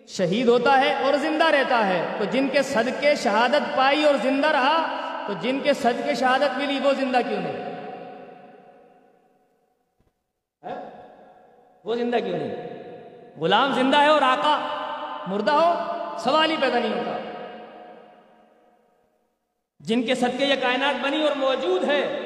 شہید 0.08 0.48
ہوتا 0.48 0.80
ہے 0.80 1.04
اور 1.04 1.14
زندہ 1.14 1.44
رہتا 1.44 1.86
ہے۔ 1.86 2.06
تو 2.18 2.24
جن 2.24 2.48
کے 2.48 2.62
صدقے 2.62 3.14
شہادت 3.14 3.76
پائی 3.76 4.04
اور 4.04 4.14
زندہ 4.22 4.46
رہا، 4.46 4.96
تو 5.26 5.32
جن 5.40 5.60
کے 5.60 5.72
صدقے 5.72 6.14
شہادت 6.14 6.58
ملی، 6.58 6.78
وہ 6.84 6.92
زندہ 6.92 7.18
کیوں 7.28 7.40
نہیں؟ 7.40 7.66
وہ 11.84 11.94
زندہ 11.94 12.16
کیوں 12.16 12.38
نہیں؟ 12.38 12.54
غلام 13.40 13.72
زندہ 13.72 14.00
ہے 14.00 14.06
اور 14.06 14.22
آقا 14.22 14.60
مردہ 15.26 15.52
ہو، 15.52 15.74
سوال 16.18 16.50
ہی 16.50 16.56
پیدا 16.60 16.78
نہیں 16.78 16.98
ہوتا۔ 16.98 17.18
جن 19.80 20.02
کے 20.02 20.14
صدقے 20.14 20.46
یہ 20.46 20.54
کائنات 20.62 21.04
بنی 21.04 21.22
اور 21.22 21.36
موجود 21.36 21.84
ہے 21.84 22.25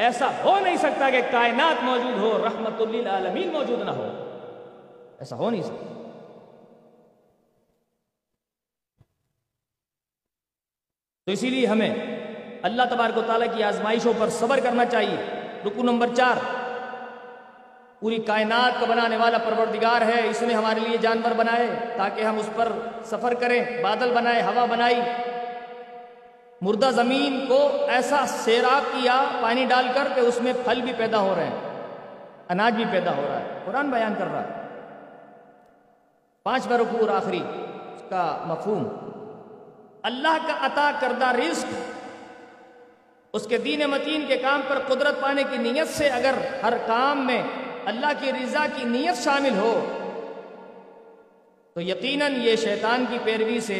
ایسا 0.00 0.30
ہو 0.44 0.58
نہیں 0.60 0.76
سکتا 0.76 1.10
کہ 1.10 1.20
کائنات 1.30 1.84
موجود 1.84 2.18
ہو، 2.18 2.42
رحمت 2.44 2.80
للعالمین 2.80 3.52
موجود 3.52 3.82
نہ 3.82 3.90
ہو۔ 3.90 4.02
ایسا 5.18 5.36
ہو 5.36 5.50
نہیں 5.50 5.62
سکتا۔ 5.62 6.10
تو 11.26 11.32
اسی 11.32 11.50
لیے 11.50 11.66
ہمیں 11.66 11.94
اللہ 12.62 12.82
تبارک 12.90 13.18
و 13.18 13.22
تعالیٰ 13.26 13.56
کی 13.56 13.62
آزمائشوں 13.62 14.12
پر 14.18 14.28
صبر 14.28 14.60
کرنا 14.60 14.84
چاہیے۔ 14.84 15.16
رکو 15.66 15.82
نمبر 15.82 16.06
چار۔ 16.16 16.36
پوری 18.00 18.16
کائنات 18.16 18.80
کا 18.80 18.86
بنانے 18.86 19.16
والا 19.16 19.38
پروردگار 19.38 20.00
ہے، 20.00 20.28
اس 20.28 20.42
نے 20.42 20.54
ہمارے 20.54 20.80
لیے 20.80 20.96
جانور 20.96 21.34
بنائے 21.34 21.66
تاکہ 21.96 22.22
ہم 22.22 22.38
اس 22.38 22.48
پر 22.56 22.72
سفر 23.04 23.34
کریں، 23.34 23.82
بادل 23.82 24.12
بنائے، 24.14 24.42
ہوا 24.42 24.64
بنائی۔ 24.64 25.00
مردہ 26.60 26.90
زمین 26.90 27.44
کو 27.48 27.86
ایسا 27.88 28.24
سیراب 28.26 28.82
کیا، 28.92 29.24
پانی 29.40 29.64
ڈال 29.64 29.86
کر 29.94 30.08
کہ 30.14 30.20
اس 30.20 30.42
میں 30.42 30.52
پھل 30.64 30.80
بھی 30.80 30.92
پیدا 30.96 31.18
ہو 31.18 31.34
رہے 31.36 31.44
ہیں، 31.44 31.58
اناج 32.48 32.74
بھی 32.74 32.84
پیدا 32.92 33.16
ہو 33.16 33.22
رہا 33.28 33.40
ہے۔ 33.40 33.58
قرآن 33.64 33.90
بیان 33.90 34.14
کر 34.18 34.26
رہا 34.26 34.42
ہے۔ 34.42 34.80
پانچ 36.42 36.66
رکوع 36.66 37.00
اور 37.00 37.16
آخری، 37.16 37.40
اس 37.94 38.02
کا 38.10 38.44
مفہوم۔ 38.46 38.88
اللہ 40.02 40.38
کا 40.46 40.66
عطا 40.66 40.90
کردہ 41.00 41.26
رزق، 41.26 41.74
اس 43.32 43.46
کے 43.46 43.58
دین 43.58 43.90
متین 43.90 44.24
کے 44.28 44.36
کام 44.36 44.60
پر 44.68 44.78
قدرت 44.88 45.20
پانے 45.20 45.42
کی 45.50 45.56
نیت 45.56 45.88
سے 45.88 46.08
اگر 46.08 46.34
ہر 46.62 46.72
کام 46.86 47.26
میں 47.26 47.42
اللہ 47.84 48.12
کی 48.20 48.32
رضا 48.32 48.66
کی 48.76 48.84
نیت 48.84 49.24
شامل 49.24 49.56
ہو، 49.56 49.86
تو 51.74 51.80
یقیناً 51.80 52.34
یہ 52.42 52.56
شیطان 52.56 53.04
کی 53.10 53.18
پیروی 53.24 53.60
سے 53.60 53.78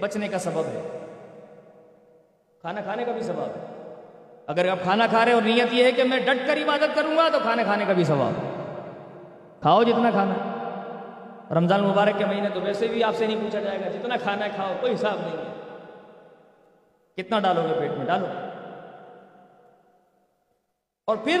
بچنے 0.00 0.28
کا 0.28 0.38
سبب 0.38 0.64
ہے۔ 0.66 1.01
کھانا 2.62 2.80
کھانے 2.80 3.04
کا 3.04 3.12
بھی 3.12 3.22
سبب 3.22 3.40
ہے۔ 3.40 3.82
اگر 4.46 4.68
آپ 4.68 4.78
کھانا 4.82 5.06
کھا 5.06 5.24
رہے 5.24 5.32
اور 5.32 5.42
نیت 5.42 5.72
یہ 5.72 5.84
ہے 5.84 5.92
کہ 5.92 6.04
میں 6.04 6.18
ڈٹ 6.18 6.46
کر 6.46 6.56
عبادت 6.56 6.94
کروں 6.94 7.16
گا 7.16 7.28
تو 7.32 7.38
کھانا 7.42 7.62
کھانے 7.62 7.84
کا 7.84 7.92
بھی 7.92 8.04
سبب 8.04 8.30
کھاؤ 9.60 9.82
جتنا 9.82 10.10
کھانا۔ 10.10 10.34
رمضان 11.54 11.84
مبارک 11.84 12.18
کے 12.18 12.26
مہینے 12.26 12.48
تو 12.48 12.60
ویسے 12.60 12.86
بھی 12.88 13.04
آپ 13.04 13.14
سے 13.16 13.26
نہیں 13.26 13.36
پوچھا 13.36 13.60
جائے 13.60 13.80
گا 13.80 13.88
جتنا 13.88 14.16
کھانا 14.16 14.44
ہے 14.44 14.50
کھاؤ، 14.54 14.72
کوئی 14.80 14.94
حساب 14.94 15.16
نہیں 15.20 15.32
ہے۔ 15.32 15.52
کتنا 17.16 17.38
ڈالو 17.38 17.62
گے 17.62 17.80
پیٹ 17.80 17.90
میں؟ 17.90 18.06
ڈالو۔ 18.06 18.26
اور 21.06 21.16
پھر 21.16 21.40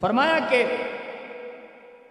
فرمایا 0.00 0.38
کہ 0.48 0.76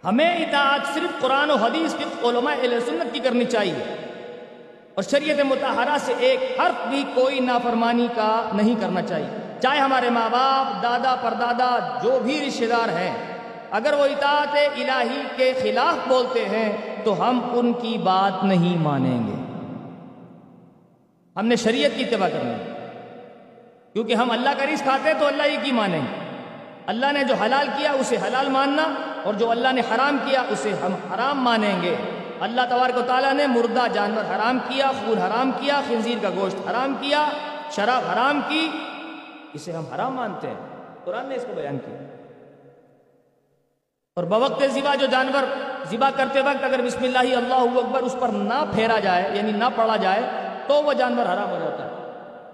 ہمیں 0.06 0.36
اطاعت 0.36 0.94
صرف 0.94 1.22
قرآن 1.22 1.52
و 1.52 1.56
حدیث 1.56 1.96
کی 1.96 2.04
علماء 2.04 2.54
اہل 2.54 2.80
سنت 2.80 3.14
کی 3.14 3.20
کرنی 3.20 3.46
چاہیے۔ 3.46 4.03
اور 4.96 5.04
شریعت 5.04 5.40
متحرہ 5.40 5.98
سے 6.02 6.14
ایک 6.20 6.60
حرف 6.60 6.88
بھی 6.88 7.04
کوئی 7.14 7.40
نافرمانی 7.40 8.08
کا 8.16 8.50
نہیں 8.54 8.76
کرنا 8.82 9.02
چاہیے۔ 9.02 9.28
چاہے 9.62 9.80
ہمارے 9.80 10.10
ماں 10.10 10.30
باپ، 10.30 10.84
دادا، 10.84 11.16
پردادا، 11.22 12.00
جو 12.04 12.20
بھی 12.24 12.46
رشتے 12.48 12.68
دار 12.68 12.90
ہیں، 12.90 13.14
اگر 13.72 13.94
وہ 13.94 14.06
اطاعت 14.06 14.56
الہی 14.76 15.22
کے 15.36 15.54
خلاف 15.62 16.08
بولتے 16.08 16.46
ہیں، 16.46 16.96
تو 17.04 17.30
ہم 17.30 17.40
ان 17.54 17.74
کی 17.74 17.98
بات 17.98 18.44
نہیں 18.44 18.78
مانیں 18.78 19.28
گے۔ 19.28 19.44
ہم 21.36 21.48
نے 21.48 21.56
شریعت 21.56 21.92
کی 21.98 22.04
اتباع 22.04 22.30
کرنی 22.30 22.54
کیونکہ 23.94 24.14
ہم 24.14 24.32
اللہ 24.32 24.50
کا 24.58 24.66
رزق 24.66 24.84
کھاتے 24.84 25.10
ہیں، 25.10 25.20
تو 25.20 25.28
اللہ 25.28 25.44
ہی 25.44 25.58
کی 25.64 25.72
مانیں 25.72 26.00
گے۔ 26.00 26.40
اللہ 26.88 27.06
نے 27.12 27.24
جو 27.24 27.36
حلال 27.36 27.68
کیا، 27.78 27.92
اسے 27.92 28.18
حلال 28.28 28.50
ماننا، 28.50 28.84
اور 29.24 29.34
جو 29.34 29.52
اللہ 29.52 29.68
نے 29.72 29.82
حرام 29.82 30.18
کیا، 30.26 30.44
اسے 30.50 30.72
ہم 30.72 30.94
حرام 31.14 31.44
مانیں 31.44 31.82
گے۔ 31.82 31.96
اللہ 32.44 32.62
تبارک 32.70 32.98
و 32.98 33.02
تعالیٰ 33.08 33.34
نے 33.34 33.48
مردہ 33.48 33.80
جانور 33.94 34.36
حرام 34.36 34.60
کیا 34.68 34.88
خون 34.88 35.18
حرام 35.18 35.52
کیا، 35.60 35.82
خنزیر 35.88 36.18
کا 36.22 36.30
گوشت 36.36 36.70
حرام 36.70 36.94
کیا، 37.02 37.30
شراب 37.72 38.02
حرام 38.14 38.42
کی، 38.48 38.70
اسے 39.54 39.72
ہم 39.72 39.84
حرام 39.96 40.14
مانتے 40.16 40.48
ہیں۔ 40.48 40.56
قرآن 41.04 41.26
نے 41.26 41.36
اس 41.36 41.46
کو 41.48 41.54
بیان 41.56 41.78
کیا۔ 41.78 41.98
اور 44.16 44.24
بوقت 44.24 44.64
ذبا 44.68 44.96
جو 44.96 45.06
جانور 45.06 45.44
ذبا 45.92 46.10
کرتے 46.16 46.42
وقت 46.42 46.64
اگر 46.64 46.82
بسم 46.82 47.04
اللہ 47.04 47.38
اللہ 47.38 47.80
اکبر 47.80 48.00
اس 48.00 48.16
پر 48.20 48.28
نہ 48.28 48.66
پھیرا 48.74 49.00
جائے 49.00 49.30
یعنی 49.34 49.52
نہ 49.52 49.66
پڑا 49.76 49.96
جائے، 49.96 50.22
تو 50.68 50.74
وہ 50.74 50.94
جانور 50.94 51.26
حرام 51.26 51.50
ہو 51.50 51.60
جاتا 51.60 51.86
ہے۔ 51.86 52.12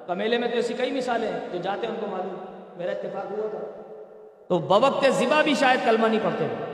کمیلے 0.07 0.37
میں 0.37 0.47
تو 0.47 0.55
ایسی 0.55 0.73
کئی 0.73 0.91
مثالیں 0.91 1.31
ہیں 1.31 1.39
جو 1.51 1.57
جاتے 1.57 1.87
ہیں 1.87 1.93
ان 1.93 1.99
کو 1.99 2.07
معلوم، 2.07 2.63
میرا 2.77 2.91
اتفاق 2.91 3.31
ہوا 3.31 3.47
تھا۔ 3.51 3.81
تو 4.49 4.59
بوقت 4.59 5.05
ذبا 5.09 5.41
بھی 5.41 5.55
شاید 5.55 5.79
کلمہ 5.85 6.07
نہیں 6.07 6.19
پڑھتے۔ 6.23 6.68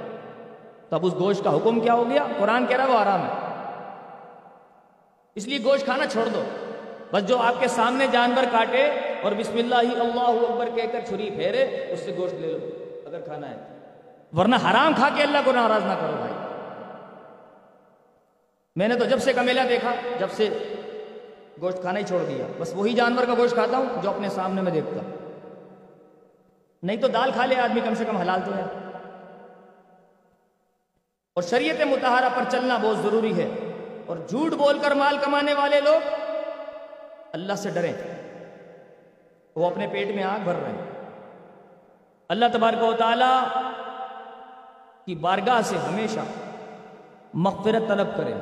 تب 0.90 1.06
اس 1.06 1.14
گوشت 1.14 1.44
کا 1.44 1.56
حکم 1.56 1.80
کیا 1.80 1.94
ہو 1.94 2.10
گیا؟ 2.10 2.24
قرآن 2.40 2.66
کہہ 2.66 2.78
رہا 2.78 2.86
وہ 2.86 2.98
آرام 2.98 3.26
ہے۔ 3.26 3.46
اس 5.36 5.48
لیے 5.48 5.60
گوشت 5.64 5.86
کھانا 5.86 6.06
چھوڑ 6.06 6.28
دو۔ 6.28 6.44
بس 7.12 7.28
جو 7.28 7.38
آپ 7.38 7.54
کے 7.60 7.68
سامنے 7.68 8.08
جانور 8.08 8.44
کاٹے 8.52 8.92
اور 9.24 9.32
بسم 9.32 9.58
اللہ 9.58 9.76
ہی 9.76 10.00
اللہ 10.00 10.52
اکبر 10.52 10.70
کہہ 10.76 10.88
کر 10.92 11.00
چھری 11.08 11.30
پھیرے، 11.30 11.88
اس 11.90 12.00
سے 12.00 12.16
گوشت 12.18 12.34
لے 12.34 12.48
لو، 12.48 12.84
اگر 13.08 13.22
کھانا 13.22 13.50
ہے۔ 13.50 13.56
ورنہ 14.38 14.56
حرام 14.56 14.94
کھا 14.96 15.10
کے 15.16 15.24
اللہ 15.24 15.38
کو 15.46 15.52
ناراض 15.52 15.84
نہ 15.84 15.94
کرو 16.02 16.16
بھائی۔ 16.18 16.34
میں 18.76 18.88
نے 18.88 18.96
تو 18.96 19.06
جب 19.06 19.20
سے 19.20 19.34
کمیلا 19.34 19.64
دیکھا، 19.70 19.94
جب 20.20 20.28
سے 20.32 20.50
گوشت 21.62 21.82
کھانا 21.82 22.00
ہی 22.00 22.04
چھوڑ 22.04 22.24
دیا۔ 22.24 22.46
بس 22.60 22.74
وہی 22.76 22.94
جانور 22.94 23.26
کا 23.26 23.34
گوشت 23.38 23.54
کھاتا 23.54 23.78
ہوں 23.78 23.86
جو 24.02 24.10
اپنے 24.10 24.30
سامنے 24.30 24.62
میں 24.62 24.72
دیکھتا۔ 24.72 25.00
ہوں 25.04 25.18
نہیں 26.84 26.98
تو 26.98 27.08
دال 27.08 27.32
کھا 27.32 27.46
لے 27.46 27.56
آدمی، 27.56 27.82
کم 27.82 27.94
سے 27.94 28.06
کم 28.06 28.18
حلال 28.18 28.40
تو 28.46 28.56
ہے۔ 28.56 28.85
اور 31.36 31.44
شریعت 31.44 31.82
متحرہ 31.82 32.30
پر 32.36 32.44
چلنا 32.52 32.78
بہت 32.82 32.98
ضروری 32.98 33.44
ہے۔ 33.44 33.72
اور 34.06 34.18
جھوٹ 34.28 34.54
بول 34.54 34.80
کر 34.80 34.92
مال 34.92 35.18
کمانے 35.22 35.54
والے 35.54 35.82
لوگ 35.82 36.08
اللہ 37.32 37.54
سے 37.54 37.70
ڈریں۔ 37.70 37.94
وہ 39.56 39.70
اپنے 39.70 39.88
پیٹ 39.88 40.16
میں 40.16 40.24
آگ 40.24 40.40
بھر 40.44 40.54
رہے 40.54 40.72
ہیں۔ 40.72 41.10
اللہ 42.30 42.46
تبارک 42.54 42.84
و 42.84 42.92
تعالی 42.98 43.60
کی 45.06 45.16
بارگاہ 45.16 45.62
سے 45.62 45.78
ہمیشہ 45.78 46.20
مغفرت 47.34 47.88
طلب 47.88 48.08
کرے، 48.18 48.34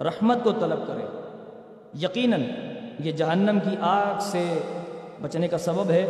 رحمت 0.00 0.38
کو 0.44 0.52
طلب 0.52 0.86
کرے۔ 0.86 1.04
یقیناً 2.00 2.42
یہ 2.98 3.12
جہنم 3.12 3.58
کی 3.60 3.76
آگ 3.80 4.18
سے 4.20 4.58
بچنے 5.22 5.48
کا 5.48 5.58
سبب 5.58 5.90
ہے 5.90 6.04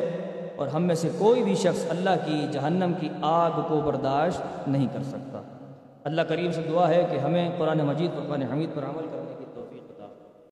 اور 0.56 0.66
ہم 0.66 0.82
میں 0.82 0.94
سے 0.94 1.08
کوئی 1.18 1.44
بھی 1.44 1.54
شخص 1.54 1.90
اللہ 1.90 2.10
کی 2.24 2.46
جہنم 2.52 2.92
کی 3.00 3.08
آگ 3.22 3.50
کو 3.68 3.80
برداشت 3.80 4.68
نہیں 4.68 4.86
کر 4.92 5.02
سکتا۔ 5.02 5.55
اللہ 6.06 6.22
کریم 6.22 6.52
سے 6.52 6.62
دعا 6.68 6.88
ہے 6.88 7.02
کہ 7.10 7.18
ہمیں 7.18 7.50
قرآن 7.58 7.78
مجید 7.78 8.10
قرآن 8.28 8.42
حمید 8.42 8.74
پر 8.74 8.82
عمل 8.82 9.06
کرنا 9.10 9.25